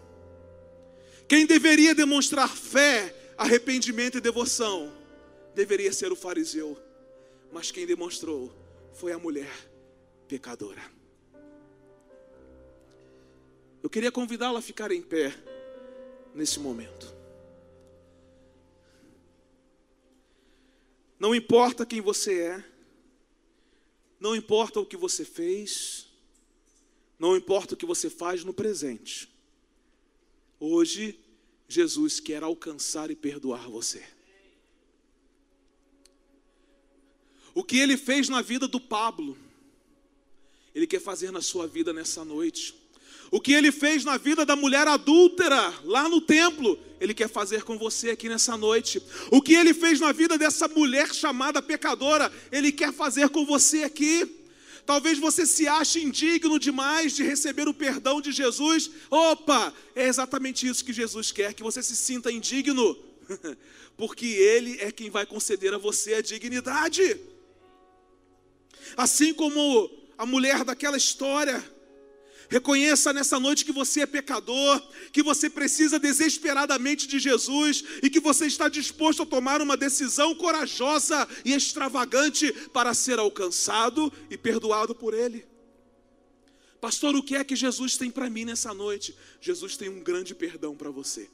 Quem 1.28 1.46
deveria 1.46 1.94
demonstrar 1.94 2.48
fé, 2.48 3.14
arrependimento 3.36 4.18
e 4.18 4.20
devoção 4.20 4.92
deveria 5.54 5.92
ser 5.92 6.12
o 6.12 6.16
fariseu, 6.16 6.78
mas 7.50 7.70
quem 7.70 7.86
demonstrou 7.86 8.54
foi 8.92 9.12
a 9.12 9.18
mulher 9.18 9.50
pecadora. 10.28 10.82
Eu 13.82 13.88
queria 13.88 14.12
convidá-la 14.12 14.58
a 14.58 14.62
ficar 14.62 14.90
em 14.90 15.00
pé 15.00 15.34
nesse 16.34 16.60
momento. 16.60 17.14
Não 21.18 21.34
importa 21.34 21.86
quem 21.86 22.00
você 22.00 22.40
é, 22.40 22.64
não 24.18 24.34
importa 24.34 24.80
o 24.80 24.86
que 24.86 24.96
você 24.96 25.24
fez, 25.24 26.06
não 27.18 27.36
importa 27.36 27.74
o 27.74 27.76
que 27.76 27.86
você 27.86 28.10
faz 28.10 28.44
no 28.44 28.52
presente. 28.52 29.28
Hoje, 30.58 31.18
Jesus 31.68 32.20
quer 32.20 32.42
alcançar 32.42 33.10
e 33.10 33.16
perdoar 33.16 33.68
você. 33.68 34.04
O 37.54 37.64
que 37.64 37.78
ele 37.78 37.96
fez 37.96 38.28
na 38.28 38.42
vida 38.42 38.68
do 38.68 38.80
Pablo, 38.80 39.36
ele 40.74 40.86
quer 40.86 41.00
fazer 41.00 41.30
na 41.30 41.40
sua 41.40 41.66
vida 41.66 41.92
nessa 41.92 42.24
noite. 42.24 42.74
O 43.30 43.40
que 43.40 43.52
ele 43.52 43.72
fez 43.72 44.04
na 44.04 44.16
vida 44.16 44.44
da 44.44 44.54
mulher 44.54 44.86
adúltera 44.86 45.72
lá 45.84 46.08
no 46.08 46.20
templo, 46.20 46.78
ele 47.00 47.12
quer 47.12 47.28
fazer 47.28 47.62
com 47.62 47.76
você 47.76 48.10
aqui 48.10 48.28
nessa 48.28 48.56
noite. 48.56 49.02
O 49.30 49.42
que 49.42 49.54
ele 49.54 49.74
fez 49.74 50.00
na 50.00 50.12
vida 50.12 50.38
dessa 50.38 50.68
mulher 50.68 51.12
chamada 51.12 51.60
pecadora, 51.60 52.32
ele 52.52 52.72
quer 52.72 52.92
fazer 52.92 53.28
com 53.28 53.44
você 53.44 53.82
aqui. 53.82 54.42
Talvez 54.86 55.18
você 55.18 55.44
se 55.44 55.66
ache 55.66 56.00
indigno 56.00 56.60
demais 56.60 57.16
de 57.16 57.24
receber 57.24 57.66
o 57.66 57.74
perdão 57.74 58.20
de 58.20 58.30
Jesus. 58.30 58.88
Opa, 59.10 59.74
é 59.96 60.06
exatamente 60.06 60.66
isso 60.66 60.84
que 60.84 60.92
Jesus 60.92 61.32
quer, 61.32 61.52
que 61.54 61.62
você 61.62 61.82
se 61.82 61.96
sinta 61.96 62.30
indigno, 62.30 62.96
porque 63.96 64.26
Ele 64.26 64.80
é 64.80 64.92
quem 64.92 65.10
vai 65.10 65.26
conceder 65.26 65.74
a 65.74 65.78
você 65.78 66.14
a 66.14 66.22
dignidade. 66.22 67.20
Assim 68.96 69.34
como 69.34 69.90
a 70.16 70.24
mulher 70.24 70.62
daquela 70.64 70.96
história, 70.96 71.62
Reconheça 72.48 73.12
nessa 73.12 73.40
noite 73.40 73.64
que 73.64 73.72
você 73.72 74.02
é 74.02 74.06
pecador, 74.06 74.80
que 75.12 75.22
você 75.22 75.50
precisa 75.50 75.98
desesperadamente 75.98 77.06
de 77.06 77.18
Jesus 77.18 77.82
e 78.02 78.08
que 78.08 78.20
você 78.20 78.46
está 78.46 78.68
disposto 78.68 79.22
a 79.22 79.26
tomar 79.26 79.60
uma 79.60 79.76
decisão 79.76 80.34
corajosa 80.34 81.26
e 81.44 81.52
extravagante 81.52 82.52
para 82.72 82.94
ser 82.94 83.18
alcançado 83.18 84.12
e 84.30 84.36
perdoado 84.36 84.94
por 84.94 85.12
Ele. 85.12 85.44
Pastor, 86.80 87.16
o 87.16 87.22
que 87.22 87.34
é 87.34 87.42
que 87.42 87.56
Jesus 87.56 87.96
tem 87.96 88.10
para 88.10 88.30
mim 88.30 88.44
nessa 88.44 88.72
noite? 88.72 89.16
Jesus 89.40 89.76
tem 89.76 89.88
um 89.88 90.02
grande 90.02 90.34
perdão 90.34 90.76
para 90.76 90.90
você. 90.90 91.28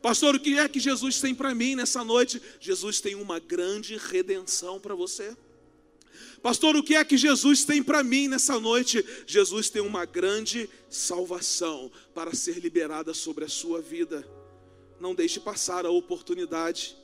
Pastor, 0.00 0.34
o 0.34 0.40
que 0.40 0.58
é 0.58 0.68
que 0.68 0.80
Jesus 0.80 1.20
tem 1.20 1.34
para 1.34 1.54
mim 1.54 1.74
nessa 1.74 2.02
noite? 2.02 2.40
Jesus 2.58 3.00
tem 3.00 3.14
uma 3.14 3.38
grande 3.38 3.96
redenção 3.96 4.80
para 4.80 4.94
você. 4.94 5.36
Pastor, 6.42 6.74
o 6.74 6.82
que 6.82 6.94
é 6.94 7.04
que 7.04 7.18
Jesus 7.18 7.64
tem 7.64 7.82
para 7.82 8.02
mim 8.02 8.26
nessa 8.26 8.58
noite? 8.58 9.04
Jesus 9.26 9.68
tem 9.68 9.82
uma 9.82 10.06
grande 10.06 10.70
salvação 10.88 11.92
para 12.14 12.34
ser 12.34 12.58
liberada 12.58 13.12
sobre 13.12 13.44
a 13.44 13.48
sua 13.48 13.82
vida. 13.82 14.26
Não 14.98 15.14
deixe 15.14 15.38
passar 15.38 15.84
a 15.84 15.90
oportunidade 15.90 16.96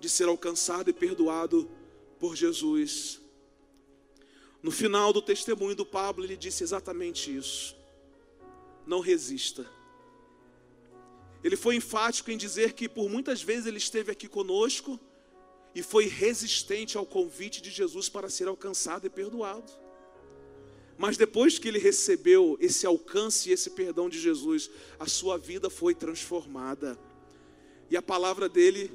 de 0.00 0.08
ser 0.08 0.26
alcançado 0.26 0.90
e 0.90 0.92
perdoado 0.92 1.70
por 2.18 2.34
Jesus. 2.34 3.20
No 4.60 4.72
final 4.72 5.12
do 5.12 5.22
testemunho 5.22 5.76
do 5.76 5.86
Pablo, 5.86 6.24
ele 6.24 6.36
disse 6.36 6.64
exatamente 6.64 7.34
isso. 7.34 7.76
Não 8.84 8.98
resista. 8.98 9.64
Ele 11.44 11.56
foi 11.56 11.76
enfático 11.76 12.32
em 12.32 12.36
dizer 12.36 12.72
que 12.72 12.88
por 12.88 13.08
muitas 13.08 13.42
vezes 13.42 13.66
ele 13.66 13.78
esteve 13.78 14.10
aqui 14.10 14.26
conosco 14.26 14.98
e 15.74 15.82
foi 15.82 16.06
resistente 16.06 16.96
ao 16.96 17.06
convite 17.06 17.62
de 17.62 17.70
Jesus 17.70 18.08
para 18.08 18.28
ser 18.28 18.48
alcançado 18.48 19.06
e 19.06 19.10
perdoado. 19.10 19.72
Mas 20.98 21.16
depois 21.16 21.58
que 21.58 21.68
ele 21.68 21.78
recebeu 21.78 22.58
esse 22.60 22.86
alcance 22.86 23.48
e 23.48 23.52
esse 23.52 23.70
perdão 23.70 24.08
de 24.08 24.20
Jesus, 24.20 24.70
a 24.98 25.06
sua 25.06 25.38
vida 25.38 25.70
foi 25.70 25.94
transformada. 25.94 26.98
E 27.88 27.96
a 27.96 28.02
palavra 28.02 28.48
dele 28.48 28.90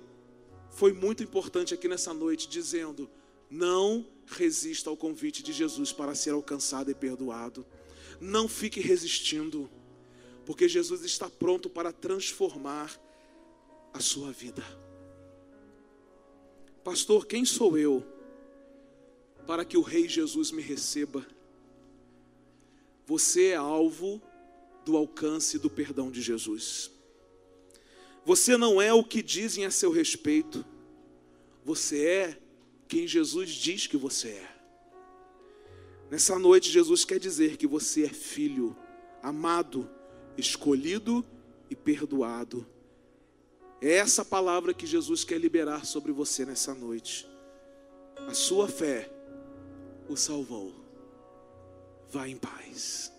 foi 0.69 0.93
muito 0.93 1.23
importante 1.23 1.73
aqui 1.73 1.87
nessa 1.87 2.13
noite, 2.13 2.47
dizendo: 2.47 3.09
não 3.49 4.05
resista 4.27 4.89
ao 4.89 4.97
convite 4.97 5.41
de 5.41 5.53
Jesus 5.53 5.91
para 5.91 6.13
ser 6.13 6.31
alcançado 6.31 6.91
e 6.91 6.93
perdoado. 6.93 7.65
Não 8.19 8.47
fique 8.47 8.79
resistindo, 8.79 9.69
porque 10.45 10.67
Jesus 10.67 11.03
está 11.03 11.29
pronto 11.29 11.69
para 11.69 11.91
transformar 11.91 12.99
a 13.93 13.99
sua 13.99 14.31
vida. 14.31 14.63
Pastor, 16.85 17.25
quem 17.25 17.43
sou 17.43 17.75
eu 17.79 18.05
para 19.47 19.65
que 19.65 19.75
o 19.75 19.81
Rei 19.81 20.07
Jesus 20.07 20.51
me 20.51 20.61
receba? 20.61 21.25
Você 23.07 23.47
é 23.47 23.55
alvo 23.55 24.21
do 24.85 24.95
alcance 24.95 25.57
do 25.57 25.67
perdão 25.67 26.11
de 26.11 26.21
Jesus. 26.21 26.91
Você 28.23 28.55
não 28.55 28.79
é 28.79 28.93
o 28.93 29.03
que 29.03 29.23
dizem 29.23 29.65
a 29.65 29.71
seu 29.71 29.89
respeito, 29.89 30.63
você 31.63 32.05
é 32.05 32.41
quem 32.87 33.07
Jesus 33.07 33.49
diz 33.49 33.87
que 33.87 33.97
você 33.97 34.29
é. 34.29 34.55
Nessa 36.11 36.37
noite, 36.37 36.69
Jesus 36.69 37.03
quer 37.03 37.17
dizer 37.17 37.57
que 37.57 37.65
você 37.65 38.03
é 38.03 38.09
filho, 38.09 38.77
amado, 39.23 39.89
escolhido 40.37 41.25
e 41.67 41.75
perdoado 41.75 42.74
é 43.81 43.93
essa 43.93 44.23
palavra 44.23 44.73
que 44.73 44.85
Jesus 44.85 45.23
quer 45.23 45.39
liberar 45.39 45.85
sobre 45.85 46.11
você 46.11 46.45
nessa 46.45 46.73
noite. 46.73 47.27
A 48.27 48.33
sua 48.33 48.67
fé 48.67 49.09
o 50.07 50.15
salvou. 50.15 50.73
Vá 52.09 52.27
em 52.27 52.37
paz. 52.37 53.11